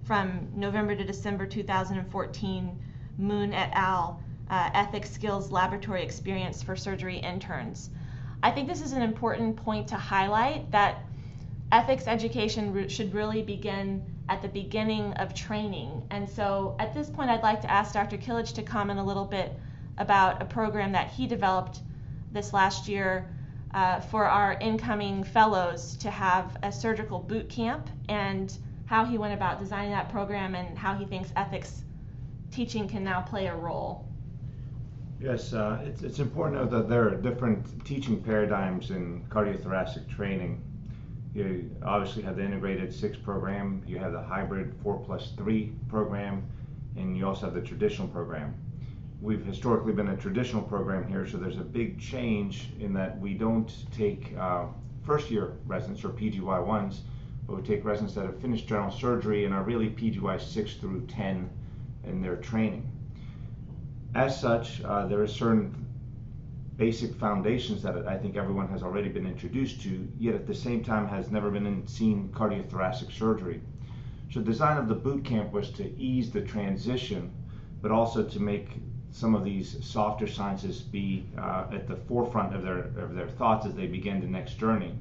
from 0.05 0.47
November 0.55 0.95
to 0.95 1.03
December 1.03 1.45
2014, 1.45 2.79
Moon 3.19 3.53
et 3.53 3.69
al. 3.73 4.23
Uh, 4.49 4.71
Ethics 4.73 5.11
Skills 5.11 5.51
Laboratory 5.51 6.01
Experience 6.01 6.63
for 6.63 6.75
Surgery 6.75 7.17
Interns. 7.17 7.91
I 8.41 8.49
think 8.49 8.67
this 8.67 8.81
is 8.81 8.93
an 8.93 9.03
important 9.03 9.57
point 9.57 9.87
to 9.89 9.97
highlight 9.97 10.71
that 10.71 11.03
ethics 11.71 12.07
education 12.07 12.73
re- 12.73 12.89
should 12.89 13.13
really 13.13 13.43
begin 13.43 14.03
at 14.29 14.41
the 14.41 14.47
beginning 14.47 15.13
of 15.13 15.35
training. 15.35 16.01
And 16.09 16.27
so 16.27 16.75
at 16.79 16.95
this 16.95 17.07
point, 17.07 17.29
I'd 17.29 17.43
like 17.43 17.61
to 17.61 17.69
ask 17.69 17.93
Dr. 17.93 18.17
Kilic 18.17 18.51
to 18.55 18.63
comment 18.63 18.97
a 18.97 19.03
little 19.03 19.25
bit 19.25 19.55
about 20.01 20.41
a 20.41 20.45
program 20.45 20.91
that 20.91 21.09
he 21.11 21.27
developed 21.27 21.79
this 22.31 22.53
last 22.53 22.87
year 22.87 23.29
uh, 23.73 24.01
for 24.01 24.25
our 24.25 24.57
incoming 24.59 25.23
fellows 25.23 25.95
to 25.97 26.09
have 26.09 26.57
a 26.63 26.71
surgical 26.71 27.19
boot 27.19 27.47
camp 27.49 27.87
and 28.09 28.57
how 28.85 29.05
he 29.05 29.17
went 29.17 29.33
about 29.33 29.59
designing 29.59 29.91
that 29.91 30.09
program 30.09 30.55
and 30.55 30.77
how 30.77 30.93
he 30.95 31.05
thinks 31.05 31.31
ethics 31.35 31.83
teaching 32.51 32.87
can 32.87 33.03
now 33.03 33.21
play 33.21 33.47
a 33.47 33.55
role. 33.55 34.05
Yes, 35.21 35.53
uh, 35.53 35.79
it's, 35.85 36.01
it's 36.01 36.19
important 36.19 36.59
to 36.59 36.65
know 36.65 36.79
that 36.79 36.89
there 36.89 37.07
are 37.07 37.15
different 37.15 37.85
teaching 37.85 38.21
paradigms 38.21 38.89
in 38.89 39.23
cardiothoracic 39.29 40.09
training. 40.09 40.61
You 41.33 41.69
obviously 41.85 42.23
have 42.23 42.35
the 42.35 42.43
integrated 42.43 42.93
six 42.93 43.15
program, 43.17 43.83
you 43.87 43.99
have 43.99 44.11
the 44.13 44.21
hybrid 44.21 44.73
four 44.81 44.97
plus 44.97 45.31
three 45.37 45.71
program, 45.87 46.43
and 46.97 47.15
you 47.15 47.25
also 47.25 47.45
have 47.45 47.53
the 47.53 47.61
traditional 47.61 48.07
program. 48.07 48.53
We've 49.21 49.45
historically 49.45 49.93
been 49.93 50.07
a 50.07 50.17
traditional 50.17 50.63
program 50.63 51.07
here, 51.07 51.27
so 51.27 51.37
there's 51.37 51.59
a 51.59 51.63
big 51.63 51.99
change 51.99 52.69
in 52.79 52.91
that 52.93 53.19
we 53.19 53.35
don't 53.35 53.71
take 53.91 54.35
uh, 54.35 54.65
first 55.05 55.29
year 55.29 55.57
residents 55.67 56.03
or 56.03 56.09
PGY1s, 56.09 57.01
but 57.45 57.57
we 57.57 57.61
take 57.61 57.85
residents 57.85 58.15
that 58.15 58.25
have 58.25 58.39
finished 58.39 58.67
general 58.67 58.89
surgery 58.89 59.45
and 59.45 59.53
are 59.53 59.61
really 59.61 59.91
PGY 59.91 60.41
6 60.41 60.73
through 60.77 61.05
10 61.05 61.47
in 62.05 62.21
their 62.23 62.37
training. 62.37 62.91
As 64.15 64.41
such, 64.41 64.81
uh, 64.83 65.05
there 65.05 65.21
are 65.21 65.27
certain 65.27 65.85
basic 66.77 67.13
foundations 67.13 67.83
that 67.83 68.07
I 68.07 68.17
think 68.17 68.35
everyone 68.35 68.69
has 68.69 68.81
already 68.81 69.09
been 69.09 69.27
introduced 69.27 69.81
to, 69.83 70.07
yet 70.17 70.33
at 70.33 70.47
the 70.47 70.55
same 70.55 70.83
time 70.83 71.07
has 71.07 71.29
never 71.29 71.51
been 71.51 71.67
in, 71.67 71.85
seen 71.85 72.29
cardiothoracic 72.33 73.11
surgery. 73.11 73.61
So 74.31 74.39
the 74.39 74.45
design 74.45 74.79
of 74.79 74.87
the 74.87 74.95
boot 74.95 75.23
camp 75.23 75.51
was 75.51 75.69
to 75.73 75.95
ease 75.95 76.31
the 76.31 76.41
transition, 76.41 77.31
but 77.83 77.91
also 77.91 78.23
to 78.23 78.39
make 78.39 78.79
some 79.11 79.35
of 79.35 79.43
these 79.43 79.83
softer 79.85 80.27
sciences 80.27 80.81
be 80.81 81.25
uh, 81.37 81.65
at 81.71 81.87
the 81.87 81.95
forefront 81.95 82.55
of 82.55 82.63
their 82.63 82.79
of 82.79 83.13
their 83.13 83.27
thoughts 83.27 83.65
as 83.65 83.75
they 83.75 83.87
begin 83.87 84.21
the 84.21 84.27
next 84.27 84.55
journey. 84.55 84.93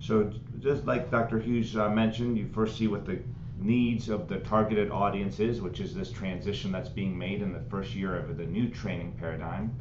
So 0.00 0.30
just 0.60 0.84
like 0.84 1.10
Dr. 1.10 1.38
Hughes 1.38 1.76
uh, 1.76 1.88
mentioned, 1.90 2.36
you 2.36 2.48
first 2.52 2.76
see 2.76 2.88
what 2.88 3.06
the 3.06 3.20
needs 3.58 4.08
of 4.08 4.28
the 4.28 4.38
targeted 4.40 4.90
audience 4.90 5.40
is, 5.40 5.60
which 5.60 5.80
is 5.80 5.94
this 5.94 6.10
transition 6.10 6.72
that's 6.72 6.88
being 6.88 7.16
made 7.16 7.40
in 7.40 7.52
the 7.52 7.60
first 7.70 7.94
year 7.94 8.16
of 8.16 8.36
the 8.36 8.44
new 8.44 8.68
training 8.68 9.12
paradigm. 9.18 9.72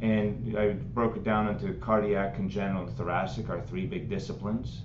And 0.00 0.56
I 0.56 0.72
broke 0.72 1.16
it 1.16 1.24
down 1.24 1.48
into 1.48 1.72
cardiac, 1.74 2.34
congenital, 2.34 2.86
and 2.86 2.96
thoracic, 2.96 3.48
our 3.48 3.60
three 3.60 3.86
big 3.86 4.08
disciplines, 4.08 4.82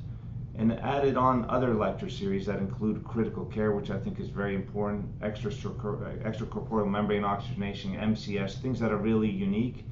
and 0.55 0.71
added 0.79 1.17
on 1.17 1.45
other 1.49 1.73
lecture 1.73 2.09
series 2.09 2.45
that 2.45 2.59
include 2.59 3.03
critical 3.03 3.45
care, 3.45 3.71
which 3.71 3.89
I 3.89 3.97
think 3.97 4.19
is 4.19 4.29
very 4.29 4.53
important, 4.53 5.19
extracorporeal 5.19 6.89
membrane 6.89 7.23
oxygenation, 7.23 7.95
MCS, 7.95 8.61
things 8.61 8.79
that 8.79 8.91
are 8.91 8.97
really 8.97 9.29
unique. 9.29 9.83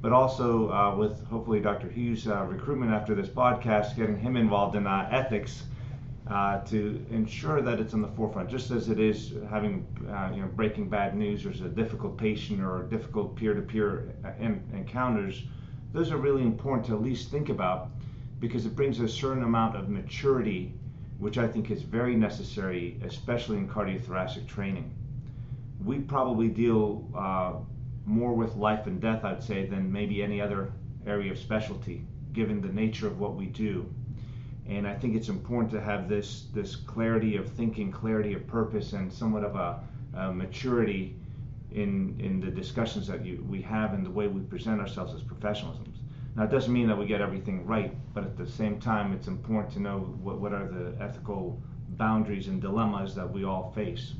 But 0.00 0.12
also 0.12 0.72
uh, 0.72 0.96
with 0.96 1.24
hopefully 1.26 1.60
Dr. 1.60 1.88
Hughes' 1.88 2.26
uh, 2.26 2.42
recruitment 2.44 2.90
after 2.90 3.14
this 3.14 3.28
podcast, 3.28 3.94
getting 3.94 4.18
him 4.18 4.36
involved 4.36 4.74
in 4.74 4.88
uh, 4.88 5.08
ethics 5.12 5.62
uh, 6.28 6.58
to 6.62 7.04
ensure 7.10 7.60
that 7.62 7.78
it's 7.78 7.92
in 7.92 8.02
the 8.02 8.08
forefront. 8.08 8.50
Just 8.50 8.72
as 8.72 8.88
it 8.88 8.98
is 8.98 9.34
having, 9.48 9.86
uh, 10.08 10.32
you 10.34 10.42
know, 10.42 10.48
breaking 10.48 10.88
bad 10.88 11.16
news, 11.16 11.44
there's 11.44 11.60
a 11.60 11.68
difficult 11.68 12.16
patient 12.18 12.60
or 12.60 12.82
difficult 12.90 13.36
peer-to-peer 13.36 14.12
en- 14.40 14.68
encounters. 14.72 15.44
Those 15.92 16.10
are 16.10 16.16
really 16.16 16.42
important 16.42 16.86
to 16.86 16.94
at 16.94 17.02
least 17.02 17.30
think 17.30 17.48
about 17.48 17.90
because 18.42 18.66
it 18.66 18.74
brings 18.74 18.98
a 18.98 19.08
certain 19.08 19.44
amount 19.44 19.76
of 19.76 19.88
maturity, 19.88 20.74
which 21.18 21.38
I 21.38 21.46
think 21.46 21.70
is 21.70 21.82
very 21.82 22.16
necessary, 22.16 23.00
especially 23.04 23.56
in 23.56 23.68
cardiothoracic 23.68 24.48
training. 24.48 24.92
We 25.84 26.00
probably 26.00 26.48
deal 26.48 27.08
uh, 27.16 27.52
more 28.04 28.34
with 28.34 28.56
life 28.56 28.88
and 28.88 29.00
death, 29.00 29.24
I'd 29.24 29.44
say, 29.44 29.66
than 29.66 29.92
maybe 29.92 30.24
any 30.24 30.40
other 30.40 30.72
area 31.06 31.30
of 31.30 31.38
specialty, 31.38 32.04
given 32.32 32.60
the 32.60 32.72
nature 32.72 33.06
of 33.06 33.20
what 33.20 33.36
we 33.36 33.46
do. 33.46 33.88
And 34.66 34.88
I 34.88 34.94
think 34.96 35.14
it's 35.14 35.28
important 35.28 35.70
to 35.74 35.80
have 35.80 36.08
this 36.08 36.46
this 36.52 36.74
clarity 36.74 37.36
of 37.36 37.48
thinking, 37.48 37.92
clarity 37.92 38.34
of 38.34 38.44
purpose, 38.48 38.92
and 38.92 39.12
somewhat 39.12 39.44
of 39.44 39.54
a, 39.54 39.80
a 40.14 40.32
maturity 40.32 41.14
in 41.70 42.16
in 42.18 42.40
the 42.40 42.50
discussions 42.50 43.06
that 43.06 43.24
you, 43.24 43.46
we 43.48 43.62
have 43.62 43.94
and 43.94 44.04
the 44.04 44.10
way 44.10 44.26
we 44.26 44.40
present 44.40 44.80
ourselves 44.80 45.14
as 45.14 45.22
professionals. 45.22 45.78
Now, 46.34 46.44
it 46.44 46.50
doesn't 46.50 46.72
mean 46.72 46.88
that 46.88 46.96
we 46.96 47.04
get 47.04 47.20
everything 47.20 47.66
right, 47.66 47.94
but 48.14 48.24
at 48.24 48.36
the 48.38 48.46
same 48.46 48.80
time, 48.80 49.12
it's 49.12 49.28
important 49.28 49.72
to 49.74 49.80
know 49.80 49.98
what, 50.22 50.40
what 50.40 50.52
are 50.52 50.66
the 50.66 50.94
ethical 51.02 51.60
boundaries 51.90 52.48
and 52.48 52.60
dilemmas 52.60 53.14
that 53.14 53.30
we 53.30 53.44
all 53.44 53.70
face. 53.74 54.14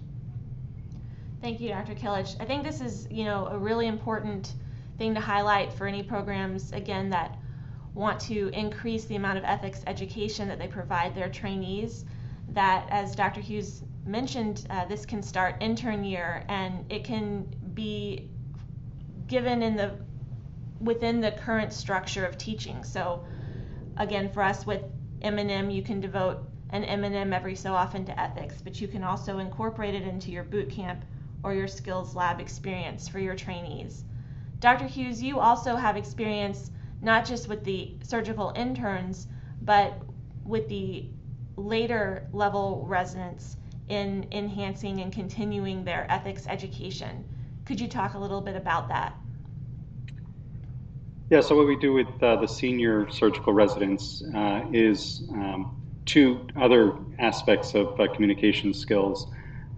Thank 1.41 1.61
you, 1.61 1.71
Dr. 1.71 1.95
Kilic. 1.95 2.37
I 2.39 2.45
think 2.45 2.65
this 2.65 2.81
is, 2.81 3.09
you 3.11 3.25
know, 3.25 3.47
a 3.47 3.59
really 3.59 3.87
important 3.87 4.53
thing 4.99 5.15
to 5.15 5.21
highlight 5.21 5.73
for 5.73 5.87
any 5.87 6.03
programs, 6.03 6.73
again, 6.73 7.09
that 7.11 7.39
want 7.95 8.21
to 8.21 8.49
increase 8.53 9.07
the 9.07 9.17
amount 9.17 9.39
of 9.39 9.45
ethics 9.45 9.83
education 9.87 10.49
that 10.49 10.59
they 10.59 10.69
provide 10.69 11.15
their 11.15 11.29
trainees. 11.29 12.05
That, 12.51 12.87
as 12.91 13.15
Dr. 13.15 13.41
Hughes 13.41 13.83
mentioned, 14.07 14.67
uh, 14.71 14.85
this 14.85 15.07
can 15.07 15.23
start 15.23 15.57
intern 15.61 16.05
year 16.05 16.45
and 16.49 16.85
it 16.93 17.05
can 17.05 17.47
be 17.75 18.29
given 19.27 19.63
in 19.63 19.77
the 19.77 19.97
within 20.83 21.21
the 21.21 21.31
current 21.31 21.73
structure 21.73 22.27
of 22.27 22.37
teaching. 22.37 22.83
So, 22.85 23.25
again, 23.97 24.31
for 24.31 24.43
us 24.43 24.67
with 24.67 24.83
M&M, 25.23 25.71
you 25.71 25.83
can 25.83 26.01
devote 26.01 26.49
an 26.71 26.85
M&M 26.85 27.33
every 27.33 27.55
so 27.55 27.75
often 27.75 28.05
to 28.07 28.21
ethics, 28.21 28.61
but 28.63 28.81
you 28.81 28.89
can 28.89 29.05
also 29.05 29.39
incorporate 29.39 29.95
it 29.95 30.03
into 30.03 30.31
your 30.31 30.45
boot 30.45 30.71
camp 30.71 31.05
or 31.43 31.55
your 31.55 31.69
skills 31.69 32.15
lab 32.15 32.41
experience 32.41 33.09
for 33.09 33.19
your 33.19 33.37
trainees. 33.37 34.05
Dr. 34.61 34.87
Hughes, 34.87 35.23
you 35.23 35.39
also 35.39 35.77
have 35.77 35.97
experience 35.97 36.71
not 37.01 37.27
just 37.27 37.49
with 37.49 37.65
the 37.65 37.97
surgical 38.03 38.53
interns, 38.57 39.27
but 39.61 40.01
with 40.45 40.69
the 40.69 41.09
later 41.57 42.29
level 42.33 42.85
residents 42.87 43.57
in 43.89 44.27
enhancing 44.33 45.01
and 45.01 45.13
continuing 45.13 45.85
their 45.85 46.11
ethics 46.11 46.47
education. 46.49 47.25
Could 47.65 47.81
you 47.81 47.89
talk 47.89 48.15
a 48.15 48.19
little 48.19 48.41
bit 48.41 48.57
about 48.57 48.89
that? 48.89 49.15
Yeah, 51.33 51.41
so 51.41 51.57
what 51.57 51.67
we 51.67 51.77
do 51.77 51.95
with 51.95 52.23
uh, 52.23 52.37
the 52.37 52.47
senior 52.47 53.09
surgical 53.09 53.55
residents 53.55 54.23
uh, 54.35 54.67
is 54.71 55.23
um, 55.33 55.75
two 56.05 56.47
other 56.61 56.93
aspects 57.19 57.75
of 57.75 57.99
uh, 57.99 58.07
communication 58.13 58.75
skills. 58.75 59.29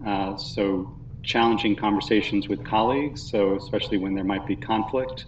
Uh, 0.05 0.35
so, 0.35 0.93
challenging 1.23 1.73
conversations 1.73 2.49
with 2.49 2.65
colleagues, 2.65 3.21
so 3.31 3.55
especially 3.55 3.97
when 3.97 4.13
there 4.13 4.25
might 4.25 4.45
be 4.45 4.57
conflict. 4.57 5.27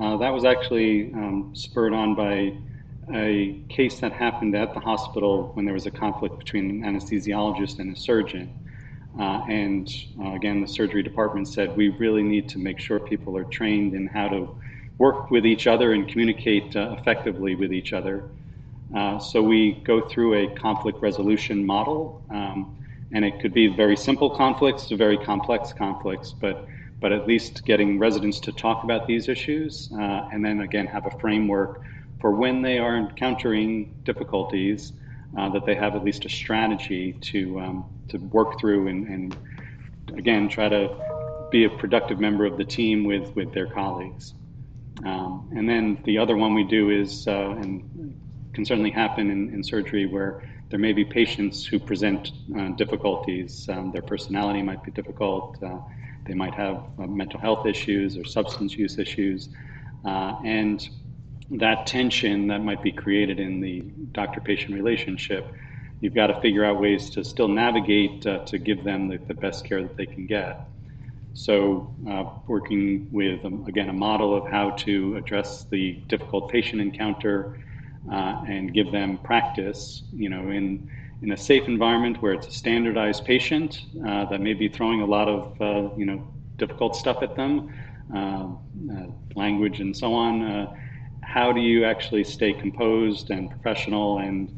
Uh, 0.00 0.16
that 0.16 0.30
was 0.30 0.44
actually 0.44 1.12
um, 1.14 1.52
spurred 1.54 1.94
on 1.94 2.16
by 2.16 2.52
a 3.14 3.60
case 3.68 4.00
that 4.00 4.10
happened 4.12 4.56
at 4.56 4.74
the 4.74 4.80
hospital 4.80 5.52
when 5.54 5.64
there 5.64 5.74
was 5.74 5.86
a 5.86 5.92
conflict 5.92 6.40
between 6.40 6.82
an 6.82 6.92
anesthesiologist 6.92 7.78
and 7.78 7.96
a 7.96 7.96
surgeon. 7.96 8.50
Uh, 9.16 9.44
and 9.48 9.88
again, 10.34 10.60
the 10.60 10.66
surgery 10.66 11.04
department 11.04 11.46
said 11.46 11.76
we 11.76 11.90
really 12.00 12.24
need 12.24 12.48
to 12.48 12.58
make 12.58 12.80
sure 12.80 12.98
people 12.98 13.36
are 13.36 13.44
trained 13.44 13.94
in 13.94 14.08
how 14.08 14.26
to 14.26 14.56
work 14.98 15.30
with 15.30 15.46
each 15.46 15.66
other 15.66 15.92
and 15.92 16.08
communicate 16.08 16.74
uh, 16.76 16.96
effectively 16.98 17.54
with 17.54 17.72
each 17.72 17.92
other. 17.92 18.24
Uh, 18.94 19.18
so 19.18 19.42
we 19.42 19.72
go 19.84 20.06
through 20.08 20.34
a 20.34 20.54
conflict 20.54 21.00
resolution 21.00 21.64
model, 21.64 22.22
um, 22.30 22.76
and 23.12 23.24
it 23.24 23.40
could 23.40 23.54
be 23.54 23.66
very 23.66 23.96
simple 23.96 24.30
conflicts 24.30 24.86
to 24.86 24.96
very 24.96 25.16
complex 25.18 25.72
conflicts, 25.72 26.32
but 26.32 26.66
but 27.00 27.10
at 27.10 27.26
least 27.26 27.64
getting 27.64 27.98
residents 27.98 28.38
to 28.38 28.52
talk 28.52 28.84
about 28.84 29.08
these 29.08 29.28
issues, 29.28 29.90
uh, 29.98 30.28
and 30.32 30.44
then 30.44 30.60
again 30.60 30.86
have 30.86 31.04
a 31.06 31.10
framework 31.18 31.82
for 32.20 32.30
when 32.30 32.62
they 32.62 32.78
are 32.78 32.96
encountering 32.96 33.92
difficulties, 34.04 34.92
uh, 35.36 35.48
that 35.48 35.66
they 35.66 35.74
have 35.74 35.96
at 35.96 36.04
least 36.04 36.24
a 36.24 36.28
strategy 36.28 37.14
to 37.14 37.58
um, 37.58 37.84
to 38.08 38.18
work 38.18 38.60
through 38.60 38.88
and, 38.88 39.08
and 39.08 39.36
again 40.16 40.48
try 40.48 40.68
to 40.68 40.94
be 41.50 41.64
a 41.64 41.70
productive 41.70 42.20
member 42.20 42.44
of 42.44 42.56
the 42.56 42.64
team 42.64 43.04
with 43.04 43.34
with 43.34 43.52
their 43.52 43.66
colleagues. 43.66 44.34
Um, 45.04 45.50
and 45.56 45.68
then 45.68 46.00
the 46.04 46.18
other 46.18 46.36
one 46.36 46.54
we 46.54 46.64
do 46.64 46.90
is, 46.90 47.26
uh, 47.26 47.50
and 47.50 48.18
can 48.52 48.64
certainly 48.64 48.90
happen 48.90 49.30
in, 49.30 49.52
in, 49.52 49.64
surgery 49.64 50.06
where 50.06 50.42
there 50.68 50.78
may 50.78 50.92
be 50.92 51.04
patients 51.04 51.64
who 51.64 51.78
present 51.78 52.32
uh, 52.56 52.68
difficulties. 52.70 53.68
Um, 53.68 53.90
their 53.92 54.02
personality 54.02 54.62
might 54.62 54.84
be 54.84 54.90
difficult. 54.90 55.62
Uh, 55.62 55.78
they 56.26 56.34
might 56.34 56.54
have 56.54 56.84
uh, 56.98 57.06
mental 57.06 57.40
health 57.40 57.66
issues 57.66 58.16
or 58.16 58.24
substance 58.24 58.74
use 58.74 58.98
issues. 58.98 59.48
Uh, 60.04 60.36
and 60.44 60.88
that 61.50 61.86
tension 61.86 62.48
that 62.48 62.62
might 62.62 62.82
be 62.82 62.92
created 62.92 63.40
in 63.40 63.60
the 63.60 63.80
doctor 64.12 64.40
patient 64.40 64.74
relationship, 64.74 65.46
you've 66.00 66.14
got 66.14 66.28
to 66.28 66.40
figure 66.40 66.64
out 66.64 66.80
ways 66.80 67.10
to 67.10 67.24
still 67.24 67.48
navigate 67.48 68.26
uh, 68.26 68.44
to 68.46 68.58
give 68.58 68.84
them 68.84 69.08
the, 69.08 69.18
the, 69.18 69.34
best 69.34 69.64
care 69.64 69.82
that 69.82 69.96
they 69.96 70.06
can 70.06 70.26
get. 70.26 70.60
So, 71.34 71.94
uh, 72.08 72.24
working 72.46 73.08
with, 73.10 73.44
um, 73.44 73.64
again, 73.66 73.88
a 73.88 73.92
model 73.92 74.34
of 74.36 74.50
how 74.50 74.70
to 74.70 75.16
address 75.16 75.64
the 75.70 75.92
difficult 76.08 76.50
patient 76.50 76.82
encounter 76.82 77.58
uh, 78.10 78.42
and 78.46 78.74
give 78.74 78.92
them 78.92 79.16
practice, 79.18 80.02
you 80.12 80.28
know, 80.28 80.50
in, 80.50 80.90
in 81.22 81.32
a 81.32 81.36
safe 81.36 81.68
environment 81.68 82.20
where 82.20 82.32
it's 82.34 82.48
a 82.48 82.50
standardized 82.50 83.24
patient 83.24 83.82
uh, 84.06 84.26
that 84.26 84.40
may 84.40 84.52
be 84.52 84.68
throwing 84.68 85.00
a 85.00 85.06
lot 85.06 85.28
of, 85.28 85.60
uh, 85.60 85.94
you 85.96 86.04
know, 86.04 86.22
difficult 86.58 86.96
stuff 86.96 87.22
at 87.22 87.34
them, 87.34 87.72
uh, 88.14 88.18
uh, 88.18 89.06
language 89.34 89.80
and 89.80 89.96
so 89.96 90.12
on. 90.12 90.68
how 91.22 91.50
do 91.50 91.60
you 91.60 91.84
actually 91.84 92.24
stay 92.24 92.52
composed 92.52 93.30
and 93.30 93.48
professional 93.48 94.18
and 94.18 94.50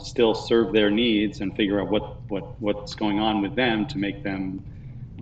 still 0.00 0.34
serve 0.34 0.72
their 0.72 0.90
needs 0.90 1.40
and 1.42 1.54
figure 1.54 1.82
out 1.82 1.90
what, 1.90 2.30
what, 2.30 2.58
what's 2.62 2.94
going 2.94 3.18
on 3.18 3.42
with 3.42 3.54
them 3.54 3.84
to 3.86 3.98
make 3.98 4.22
them 4.22 4.64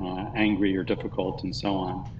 uh, 0.01 0.31
angry 0.35 0.77
or 0.77 0.85
difficult, 0.85 1.45
and 1.45 1.55
so 1.55 1.75
on. 1.75 2.11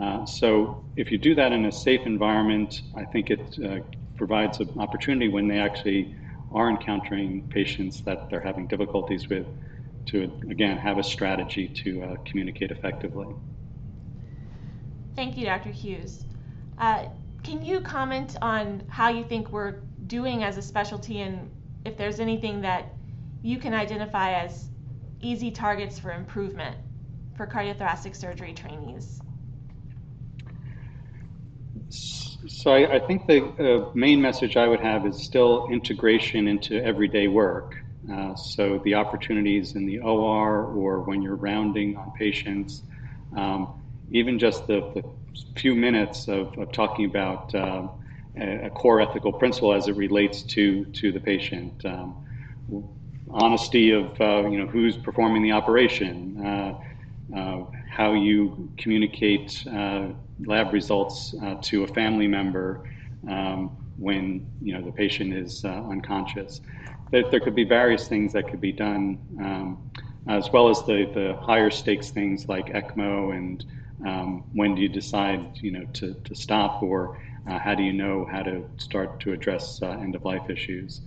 Uh, 0.00 0.26
so 0.26 0.84
if 0.96 1.12
you 1.12 1.18
do 1.18 1.34
that 1.34 1.52
in 1.52 1.64
a 1.66 1.72
safe 1.72 2.00
environment, 2.06 2.82
I 2.96 3.04
think 3.04 3.30
it 3.30 3.58
uh, 3.64 3.78
provides 4.16 4.60
an 4.60 4.70
opportunity 4.78 5.28
when 5.28 5.48
they 5.48 5.58
actually 5.58 6.14
are 6.52 6.70
encountering 6.70 7.42
patients 7.48 8.00
that 8.02 8.30
they're 8.30 8.40
having 8.40 8.66
difficulties 8.66 9.28
with 9.28 9.46
to, 10.06 10.30
again, 10.50 10.76
have 10.76 10.98
a 10.98 11.02
strategy 11.02 11.68
to 11.68 12.02
uh, 12.02 12.16
communicate 12.24 12.70
effectively. 12.70 13.34
Thank 15.16 15.36
you, 15.36 15.46
Dr. 15.46 15.70
Hughes. 15.70 16.24
Uh, 16.78 17.06
can 17.42 17.64
you 17.64 17.80
comment 17.80 18.36
on 18.42 18.82
how 18.88 19.08
you 19.08 19.24
think 19.24 19.50
we're 19.50 19.80
doing 20.06 20.44
as 20.44 20.58
a 20.58 20.62
specialty 20.62 21.20
and 21.20 21.50
if 21.84 21.96
there's 21.96 22.20
anything 22.20 22.60
that 22.62 22.92
you 23.42 23.58
can 23.58 23.74
identify 23.74 24.32
as 24.32 24.68
easy 25.20 25.50
targets 25.50 25.98
for 25.98 26.12
improvement 26.12 26.76
for 27.36 27.46
cardiothoracic 27.46 28.14
surgery 28.14 28.52
trainees? 28.52 29.20
So 31.88 32.72
I, 32.72 32.96
I 32.96 32.98
think 32.98 33.26
the 33.26 33.44
uh, 33.44 33.90
main 33.94 34.20
message 34.20 34.56
I 34.56 34.68
would 34.68 34.80
have 34.80 35.06
is 35.06 35.22
still 35.22 35.68
integration 35.70 36.48
into 36.48 36.82
everyday 36.82 37.28
work. 37.28 37.76
Uh, 38.10 38.34
so 38.34 38.80
the 38.84 38.94
opportunities 38.94 39.76
in 39.76 39.86
the 39.86 39.98
OR 40.00 40.64
or 40.66 41.00
when 41.00 41.22
you're 41.22 41.36
rounding 41.36 41.96
on 41.96 42.12
patients, 42.12 42.82
um, 43.36 43.82
even 44.10 44.38
just 44.38 44.66
the, 44.66 44.80
the, 44.94 45.02
few 45.56 45.74
minutes 45.74 46.28
of, 46.28 46.56
of 46.58 46.70
talking 46.72 47.06
about 47.06 47.54
uh, 47.54 47.88
a, 48.36 48.70
core 48.70 49.00
ethical 49.00 49.32
principle 49.32 49.72
as 49.72 49.88
it 49.88 49.96
relates 49.96 50.42
to 50.42 50.84
to 50.86 51.12
the 51.12 51.20
patient. 51.20 51.84
Um, 51.84 52.16
honesty 53.30 53.90
of 53.90 54.20
uh, 54.20 54.48
you 54.48 54.58
know 54.58 54.66
who's 54.66 54.96
performing 54.96 55.42
the 55.42 55.52
operation, 55.52 56.44
uh, 56.44 56.74
how 57.32 58.12
you 58.12 58.68
communicate 58.76 59.64
uh, 59.70 60.08
lab 60.44 60.72
results 60.72 61.34
uh, 61.42 61.54
to 61.62 61.84
a 61.84 61.86
family 61.86 62.26
member 62.26 62.88
um, 63.28 63.76
when 63.96 64.46
you 64.60 64.72
know 64.74 64.84
the 64.84 64.92
patient 64.92 65.32
is 65.32 65.64
uh, 65.64 65.68
unconscious. 65.68 66.60
There, 67.10 67.30
there, 67.30 67.40
could 67.40 67.54
be 67.54 67.64
various 67.64 68.08
things 68.08 68.32
that 68.32 68.48
could 68.48 68.60
be 68.60 68.72
done, 68.72 69.18
um, 69.38 69.90
as 70.28 70.50
well 70.52 70.68
as 70.68 70.82
the, 70.82 71.08
the 71.14 71.36
higher 71.40 71.70
stakes 71.70 72.10
things 72.10 72.48
like 72.48 72.66
ECMO 72.66 73.36
and 73.36 73.64
um, 74.04 74.44
when 74.52 74.74
do 74.74 74.82
you 74.82 74.88
decide 74.88 75.56
you 75.60 75.70
know 75.70 75.84
to, 75.92 76.14
to 76.14 76.34
stop 76.34 76.82
or 76.82 77.16
uh, 77.48 77.58
how 77.58 77.74
do 77.74 77.82
you 77.82 77.92
know 77.92 78.26
how 78.30 78.42
to 78.42 78.64
start 78.78 79.20
to 79.20 79.32
address 79.32 79.80
uh, 79.82 79.90
end 79.90 80.14
of 80.14 80.24
life 80.24 80.50
issues. 80.50 81.02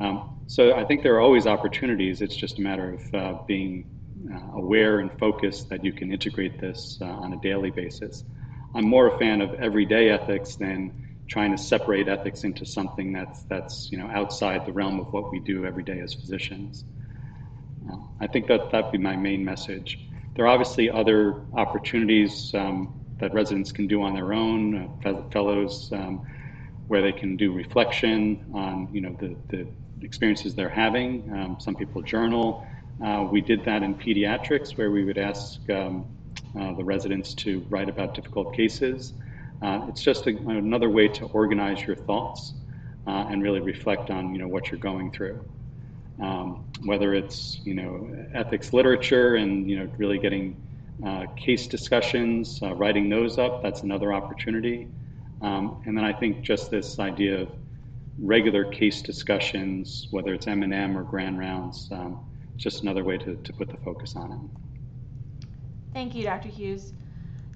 Um, 0.00 0.36
so 0.46 0.74
I 0.74 0.84
think 0.84 1.02
there 1.02 1.14
are 1.14 1.20
always 1.20 1.46
opportunities. 1.46 2.22
It's 2.22 2.34
just 2.34 2.58
a 2.58 2.62
matter 2.62 2.98
of 3.14 3.46
being 3.46 3.88
uh, 4.32 4.56
aware 4.58 5.00
and 5.00 5.10
focused 5.18 5.68
that 5.70 5.84
you 5.84 5.92
can 5.92 6.12
integrate 6.12 6.60
this 6.60 6.98
uh, 7.00 7.04
on 7.04 7.32
a 7.32 7.40
daily 7.40 7.70
basis. 7.70 8.24
I'm 8.74 8.84
more 8.86 9.14
a 9.14 9.18
fan 9.18 9.40
of 9.40 9.54
everyday 9.54 10.10
ethics 10.10 10.56
than 10.56 10.92
trying 11.28 11.52
to 11.52 11.58
separate 11.58 12.08
ethics 12.08 12.44
into 12.44 12.66
something 12.66 13.12
that's 13.12 13.44
that's 13.44 13.88
you 13.92 13.98
know 13.98 14.08
outside 14.08 14.66
the 14.66 14.72
realm 14.72 14.98
of 15.00 15.12
what 15.12 15.30
we 15.32 15.38
do 15.38 15.64
every 15.64 15.82
day 15.84 16.00
as 16.00 16.12
physicians. 16.12 16.84
Uh, 17.88 17.96
I 18.20 18.26
think 18.26 18.46
that 18.48 18.70
that'd 18.70 18.92
be 18.92 18.98
my 18.98 19.16
main 19.16 19.44
message. 19.44 19.98
There 20.34 20.44
are 20.44 20.48
obviously 20.48 20.90
other 20.90 21.42
opportunities 21.54 22.52
um, 22.54 22.94
that 23.20 23.32
residents 23.32 23.72
can 23.72 23.86
do 23.86 24.02
on 24.02 24.14
their 24.14 24.32
own, 24.32 24.98
uh, 25.04 25.22
fellows, 25.30 25.90
um, 25.92 26.22
where 26.88 27.02
they 27.02 27.12
can 27.12 27.36
do 27.36 27.52
reflection 27.52 28.44
on 28.52 28.88
you 28.92 29.00
know 29.00 29.16
the, 29.18 29.36
the 29.48 29.66
experiences 30.02 30.54
they're 30.54 30.68
having. 30.68 31.32
Um, 31.32 31.56
some 31.58 31.74
people 31.74 32.02
journal. 32.02 32.66
Uh, 33.04 33.26
we 33.30 33.40
did 33.40 33.64
that 33.64 33.82
in 33.82 33.94
pediatrics 33.94 34.76
where 34.76 34.90
we 34.90 35.04
would 35.04 35.18
ask 35.18 35.58
um, 35.70 36.04
uh, 36.58 36.74
the 36.74 36.84
residents 36.84 37.32
to 37.34 37.60
write 37.70 37.88
about 37.88 38.14
difficult 38.14 38.54
cases. 38.54 39.12
Uh, 39.62 39.86
it's 39.88 40.02
just 40.02 40.26
a, 40.26 40.30
another 40.30 40.90
way 40.90 41.08
to 41.08 41.26
organize 41.26 41.80
your 41.86 41.96
thoughts 41.96 42.54
uh, 43.06 43.26
and 43.30 43.42
really 43.42 43.60
reflect 43.60 44.10
on 44.10 44.34
you 44.34 44.40
know 44.40 44.48
what 44.48 44.70
you're 44.70 44.80
going 44.80 45.10
through. 45.10 45.42
Um, 46.20 46.64
whether 46.84 47.14
it's 47.14 47.60
you 47.64 47.74
know 47.74 48.10
ethics 48.34 48.72
literature 48.72 49.36
and 49.36 49.68
you 49.70 49.78
know 49.78 49.90
really 49.96 50.18
getting 50.18 50.56
uh, 51.04 51.26
case 51.36 51.66
discussions, 51.66 52.60
writing 52.62 53.08
those 53.08 53.38
up, 53.38 53.62
that's 53.62 53.82
another 53.82 54.12
opportunity. 54.12 54.88
Um, 55.40 55.82
and 55.86 55.96
then 55.96 56.04
I 56.04 56.12
think 56.12 56.42
just 56.42 56.70
this 56.70 56.98
idea 56.98 57.40
of 57.40 57.48
regular 58.18 58.64
case 58.64 59.00
discussions, 59.00 60.08
whether 60.10 60.34
it's 60.34 60.46
M&M 60.46 60.98
or 60.98 61.02
grand 61.02 61.38
rounds, 61.38 61.88
um, 61.90 62.20
just 62.60 62.82
another 62.82 63.02
way 63.02 63.16
to, 63.16 63.36
to 63.36 63.52
put 63.54 63.68
the 63.68 63.76
focus 63.78 64.14
on 64.16 64.32
it. 64.32 65.46
Thank 65.94 66.14
you, 66.14 66.22
Dr. 66.22 66.48
Hughes. 66.48 66.92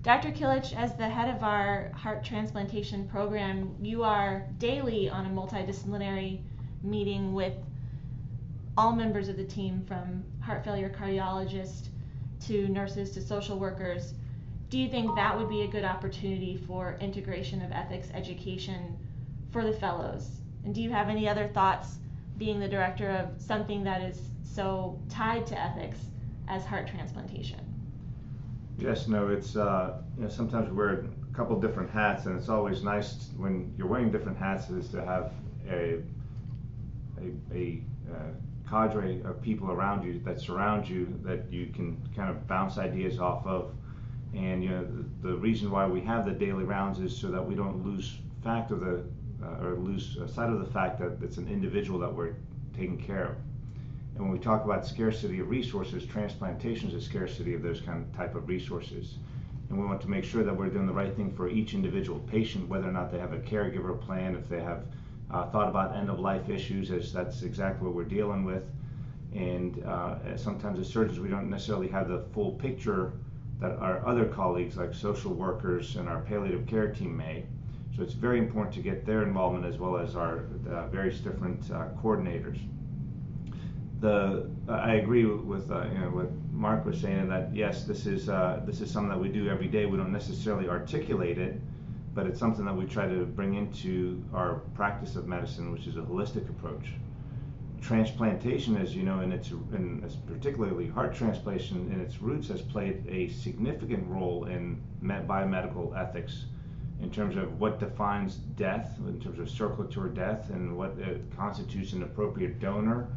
Dr. 0.03 0.31
Kilic, 0.31 0.75
as 0.75 0.97
the 0.97 1.09
head 1.09 1.35
of 1.35 1.43
our 1.43 1.91
heart 1.95 2.25
transplantation 2.25 3.07
program, 3.07 3.77
you 3.83 4.03
are 4.03 4.47
daily 4.59 5.11
on 5.11 5.27
a 5.27 5.29
multidisciplinary 5.29 6.41
meeting 6.83 7.35
with 7.35 7.53
all 8.79 8.95
members 8.95 9.29
of 9.29 9.37
the 9.37 9.45
team 9.45 9.85
from 9.87 10.25
heart 10.41 10.65
failure 10.65 10.91
cardiologists 10.91 11.89
to 12.47 12.67
nurses 12.69 13.11
to 13.13 13.21
social 13.21 13.59
workers. 13.59 14.15
Do 14.71 14.79
you 14.79 14.89
think 14.89 15.15
that 15.17 15.39
would 15.39 15.51
be 15.51 15.63
a 15.63 15.69
good 15.69 15.85
opportunity 15.85 16.57
for 16.67 16.97
integration 17.01 17.63
of 17.63 17.73
ethics 17.73 18.09
education 18.15 18.97
for 19.53 19.65
the 19.65 19.73
fellows? 19.73 20.41
And 20.65 20.75
do 20.75 20.81
you 20.81 20.91
have 20.91 21.09
any 21.11 21.29
other 21.29 21.49
thoughts 21.49 21.99
being 22.39 22.59
the 22.59 22.69
director 22.69 23.11
of 23.11 23.41
something 23.41 23.85
that 23.85 24.03
is 24.03 24.31
so 24.45 25.01
tied 25.09 25.47
to 25.49 25.61
ethics 25.61 25.99
as 26.49 26.65
heart 26.65 26.87
transplantation? 26.87 27.61
Yes, 28.79 29.09
no, 29.09 29.29
it's 29.29 29.57
uh, 29.57 29.99
you 30.17 30.25
know 30.25 30.29
sometimes 30.29 30.69
we 30.69 30.77
wear 30.77 31.05
a 31.33 31.37
couple 31.37 31.59
different 31.61 31.91
hats, 31.91 32.27
and 32.27 32.39
it's 32.39 32.49
always 32.49 32.83
nice 32.83 33.31
when 33.37 33.73
you're 33.77 33.87
wearing 33.87 34.11
different 34.11 34.39
hats 34.39 34.71
is 34.71 34.89
to 34.89 35.05
have 35.05 35.33
a 35.69 36.03
a, 37.19 37.55
a 37.55 37.83
uh, 38.13 38.33
cadre 38.69 39.23
of 39.25 39.41
people 39.41 39.71
around 39.71 40.05
you 40.05 40.21
that 40.25 40.41
surround 40.41 40.89
you 40.89 41.19
that 41.23 41.51
you 41.53 41.67
can 41.67 41.97
kind 42.17 42.31
of 42.31 42.47
bounce 42.47 42.79
ideas 42.79 43.19
off 43.19 43.47
of. 43.47 43.73
And 44.35 44.65
you 44.65 44.71
know 44.71 44.85
the, 44.85 45.29
the 45.29 45.37
reason 45.37 45.71
why 45.71 45.87
we 45.87 46.01
have 46.01 46.27
the 46.27 46.33
daily 46.33 46.65
rounds 46.65 46.99
is 46.99 47.17
so 47.17 47.29
that 47.31 47.47
we 47.47 47.55
don't 47.55 47.85
lose 47.85 48.19
fact 48.43 48.73
of 48.73 48.81
the 48.81 49.05
uh, 49.43 49.65
or 49.65 49.77
lose 49.77 50.19
sight 50.27 50.51
of 50.51 50.59
the 50.59 50.73
fact 50.73 50.99
that 50.99 51.19
it's 51.23 51.37
an 51.37 51.49
individual 51.49 51.99
that 52.01 52.13
we're 52.13 52.35
taking 52.77 52.99
care 52.99 53.27
of. 53.27 53.37
And 54.15 54.23
when 54.23 54.33
we 54.33 54.39
talk 54.39 54.65
about 54.65 54.87
scarcity 54.87 55.41
of 55.41 55.49
resources, 55.49 56.07
transplantation 56.07 56.89
is 56.89 56.95
a 56.95 57.01
scarcity 57.01 57.55
of 57.55 57.63
those 57.63 57.81
kind 57.81 58.01
of 58.01 58.17
type 58.17 58.35
of 58.37 58.49
resources. 58.49 59.17
and 59.69 59.79
we 59.79 59.85
want 59.87 60.01
to 60.03 60.11
make 60.11 60.25
sure 60.25 60.45
that 60.45 60.57
we're 60.57 60.69
doing 60.69 60.87
the 60.87 60.93
right 60.93 61.17
thing 61.17 61.33
for 61.33 61.49
each 61.49 61.75
individual 61.75 62.21
patient, 62.21 62.69
whether 62.69 62.89
or 62.89 62.93
not 62.93 63.11
they 63.11 63.19
have 63.19 63.33
a 63.33 63.39
caregiver 63.39 64.01
plan, 64.01 64.37
if 64.37 64.49
they 64.49 64.61
have 64.61 64.85
uh, 65.31 65.47
thought 65.51 65.69
about 65.69 65.97
end 65.97 66.11
of 66.11 66.21
life 66.21 66.49
issues, 66.49 66.91
as 66.91 67.13
that's 67.13 67.43
exactly 67.43 67.87
what 67.87 67.97
we're 67.97 68.05
dealing 68.05 68.45
with. 68.45 68.63
And 69.35 69.83
uh, 69.85 70.37
sometimes 70.37 70.79
as 70.79 70.87
surgeons, 70.89 71.19
we 71.19 71.29
don't 71.29 71.51
necessarily 71.51 71.89
have 71.89 72.09
the 72.09 72.21
full 72.33 72.53
picture 72.53 73.15
that 73.61 73.73
our 73.79 74.07
other 74.07 74.27
colleagues, 74.27 74.77
like 74.77 74.95
social 74.95 75.33
workers 75.33 75.97
and 75.97 76.09
our 76.09 76.21
palliative 76.21 76.67
care 76.67 76.93
team, 76.93 77.17
may. 77.17 77.47
So 77.97 78.03
it's 78.03 78.13
very 78.15 78.39
important 78.39 78.75
to 78.75 78.81
get 78.81 79.07
their 79.07 79.23
involvement 79.23 79.65
as 79.65 79.79
well 79.79 79.97
as 79.97 80.15
our 80.15 80.45
uh, 80.71 80.87
various 80.89 81.19
different 81.19 81.71
uh, 81.71 81.87
coordinators. 82.01 82.59
The 84.05 84.51
I 84.69 84.97
agree 84.97 85.25
with 85.25 85.71
uh, 85.71 85.87
you 85.87 85.99
know, 85.99 86.11
what 86.11 86.31
Mark 86.53 86.85
was 86.85 87.01
saying 87.01 87.27
that 87.31 87.57
yes, 87.57 87.85
this 87.85 88.05
is 88.05 88.29
uh, 88.29 88.61
this 88.67 88.83
is 88.83 88.91
something 88.91 89.09
that 89.09 89.19
we 89.19 89.31
do 89.31 89.49
every 89.49 89.67
day. 89.67 89.87
We 89.87 89.97
don't 89.97 90.13
necessarily 90.13 90.69
articulate 90.69 91.39
it, 91.39 91.59
but 92.13 92.27
it's 92.27 92.39
something 92.39 92.67
that 92.67 92.77
we 92.77 92.85
try 92.85 93.09
to 93.09 93.25
bring 93.25 93.55
into 93.55 94.23
our 94.35 94.57
practice 94.75 95.17
of 95.17 95.27
medicine, 95.27 95.73
which 95.73 95.87
is 95.87 95.97
a 95.97 96.03
holistic 96.03 96.51
approach. 96.51 96.89
Transplantation, 97.81 98.77
as 98.77 98.95
you 98.95 99.05
know, 99.05 99.21
in 99.21 99.33
its 99.33 99.53
in 99.73 100.07
particularly 100.27 100.87
heart 100.87 101.15
transplantation 101.15 101.91
in 101.91 101.99
its 101.99 102.21
roots, 102.21 102.49
has 102.49 102.61
played 102.61 103.07
a 103.09 103.29
significant 103.29 104.07
role 104.07 104.45
in 104.45 104.83
biomedical 105.03 105.99
ethics 105.99 106.45
in 107.01 107.11
terms 107.11 107.37
of 107.37 107.59
what 107.59 107.81
defines 107.81 108.35
death, 108.35 108.99
in 109.09 109.19
terms 109.19 109.39
of 109.39 109.49
circulatory 109.49 110.11
death, 110.11 110.51
and 110.51 110.77
what 110.77 110.95
constitutes 111.35 111.95
an 111.95 112.03
appropriate 112.03 112.61
donor, 112.61 113.09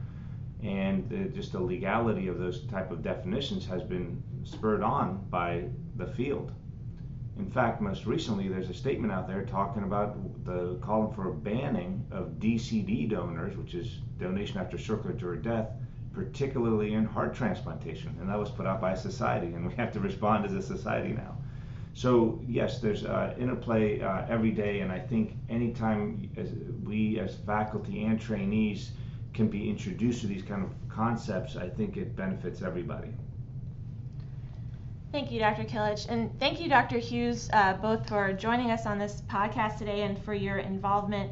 and 0.64 1.08
the, 1.10 1.26
just 1.30 1.52
the 1.52 1.60
legality 1.60 2.28
of 2.28 2.40
those 2.40 2.62
type 2.66 2.92
of 2.92 3.04
definitions 3.04 3.66
has 3.66 3.84
been 3.84 4.22
spurred 4.44 4.82
on 4.82 5.26
by 5.30 5.66
the 5.96 6.08
field. 6.08 6.52
In 7.38 7.52
fact, 7.52 7.82
most 7.82 8.08
recently, 8.08 8.48
there's 8.48 8.70
a 8.70 8.74
statement 8.74 9.14
out 9.14 9.28
there 9.28 9.46
talking 9.46 9.84
about 9.84 10.44
the 10.44 10.76
calling 10.82 11.14
for 11.14 11.30
a 11.30 11.34
banning 11.34 12.04
of 12.12 12.40
DCD 12.40 13.08
donors, 13.10 13.56
which 13.56 13.76
is 13.76 14.00
donation 14.20 14.58
after 14.58 14.78
circulatory 14.78 15.38
death, 15.38 15.70
particularly 16.14 16.94
in 16.94 17.06
heart 17.06 17.36
transplantation, 17.36 18.18
and 18.20 18.28
that 18.28 18.40
was 18.40 18.50
put 18.50 18.66
out 18.66 18.82
by 18.82 18.94
a 18.94 18.98
society, 18.98 19.54
and 19.54 19.68
we 19.68 19.76
have 19.76 19.94
to 19.94 20.00
respond 20.00 20.46
as 20.46 20.54
a 20.54 20.62
society 20.62 21.14
now. 21.14 21.38
So 21.94 22.42
yes, 22.48 22.80
there's 22.80 23.06
uh, 23.06 23.36
interplay 23.40 24.02
uh, 24.02 24.26
every 24.28 24.52
day, 24.52 24.80
and 24.80 24.92
I 24.92 25.00
think 25.00 25.34
anytime 25.50 26.30
as 26.38 26.50
we 26.84 27.20
as 27.20 27.36
faculty 27.46 28.06
and 28.06 28.20
trainees 28.20 28.92
can 29.34 29.48
be 29.48 29.70
introduced 29.70 30.22
to 30.22 30.28
these 30.28 30.44
kind 30.44 30.64
of 30.64 30.72
concepts, 30.90 31.56
I 31.56 31.70
think 31.70 31.98
it 31.98 32.16
benefits 32.16 32.62
everybody. 32.62 33.10
Thank 35.12 35.32
you, 35.32 35.40
Dr. 35.40 35.64
Kilic, 35.64 36.08
and 36.10 36.38
thank 36.40 36.60
you, 36.60 36.70
Dr. 36.70 36.98
Hughes, 36.98 37.50
uh, 37.54 37.74
both 37.74 38.08
for 38.10 38.34
joining 38.34 38.72
us 38.72 38.86
on 38.86 39.00
this 39.00 39.22
podcast 39.30 39.78
today 39.78 40.02
and 40.02 40.22
for 40.22 40.34
your 40.34 40.58
involvement 40.58 41.32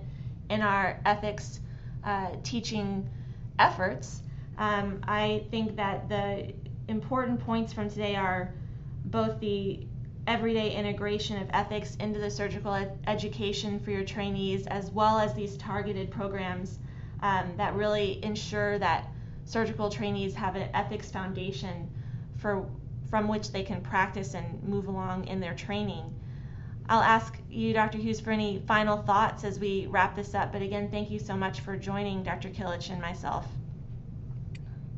in 0.49 0.61
our 0.61 0.99
ethics 1.05 1.59
uh, 2.03 2.29
teaching 2.43 3.07
efforts. 3.59 4.21
Um, 4.57 5.01
I 5.07 5.43
think 5.51 5.75
that 5.75 6.07
the 6.07 6.53
important 6.87 7.39
points 7.41 7.73
from 7.73 7.89
today 7.89 8.15
are 8.15 8.53
both 9.05 9.39
the 9.39 9.85
everyday 10.27 10.71
integration 10.73 11.41
of 11.41 11.49
ethics 11.51 11.95
into 11.97 12.19
the 12.19 12.29
surgical 12.29 12.73
ed- 12.73 12.97
education 13.07 13.79
for 13.79 13.91
your 13.91 14.03
trainees, 14.03 14.65
as 14.67 14.89
well 14.91 15.19
as 15.19 15.33
these 15.33 15.57
targeted 15.57 16.09
programs 16.09 16.79
um, 17.25 17.57
that 17.57 17.73
really 17.73 18.23
ensure 18.23 18.77
that 18.77 19.07
surgical 19.45 19.89
trainees 19.89 20.35
have 20.35 20.55
an 20.55 20.69
ethics 20.75 21.09
foundation 21.09 21.89
for 22.37 22.67
from 23.09 23.27
which 23.27 23.51
they 23.51 23.63
can 23.63 23.81
practice 23.81 24.35
and 24.35 24.63
move 24.63 24.87
along 24.87 25.25
in 25.25 25.39
their 25.39 25.55
training. 25.55 26.13
I'll 26.87 27.01
ask 27.01 27.39
you, 27.49 27.73
Dr. 27.73 27.97
Hughes, 27.97 28.19
for 28.19 28.29
any 28.29 28.61
final 28.67 28.97
thoughts 28.97 29.43
as 29.43 29.59
we 29.59 29.87
wrap 29.87 30.15
this 30.15 30.35
up. 30.35 30.51
But 30.51 30.61
again, 30.61 30.89
thank 30.89 31.09
you 31.09 31.17
so 31.17 31.35
much 31.35 31.61
for 31.61 31.75
joining 31.77 32.21
Dr. 32.21 32.49
Kilic 32.49 32.89
and 32.91 33.01
myself. 33.01 33.47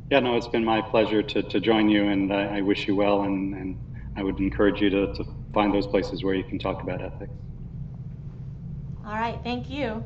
Yeah, 0.10 0.20
no, 0.20 0.36
it's 0.36 0.48
been 0.48 0.66
my 0.66 0.82
pleasure 0.82 1.22
to, 1.22 1.44
to 1.44 1.60
join 1.60 1.90
you, 1.90 2.08
and 2.08 2.34
I, 2.34 2.58
I 2.58 2.62
wish 2.62 2.88
you 2.88 2.96
well 2.96 3.24
and, 3.24 3.54
and 3.54 3.78
I 4.16 4.24
would 4.24 4.40
encourage 4.40 4.82
you 4.82 4.90
to, 4.90 5.14
to 5.14 5.26
find 5.54 5.74
those 5.74 5.88
places 5.88 6.24
where 6.24 6.34
you 6.34 6.44
can 6.44 6.60
talk 6.60 6.84
about 6.84 7.02
ethics. 7.02 7.32
All 9.06 9.14
right, 9.14 9.40
thank 9.44 9.70
you. 9.70 10.04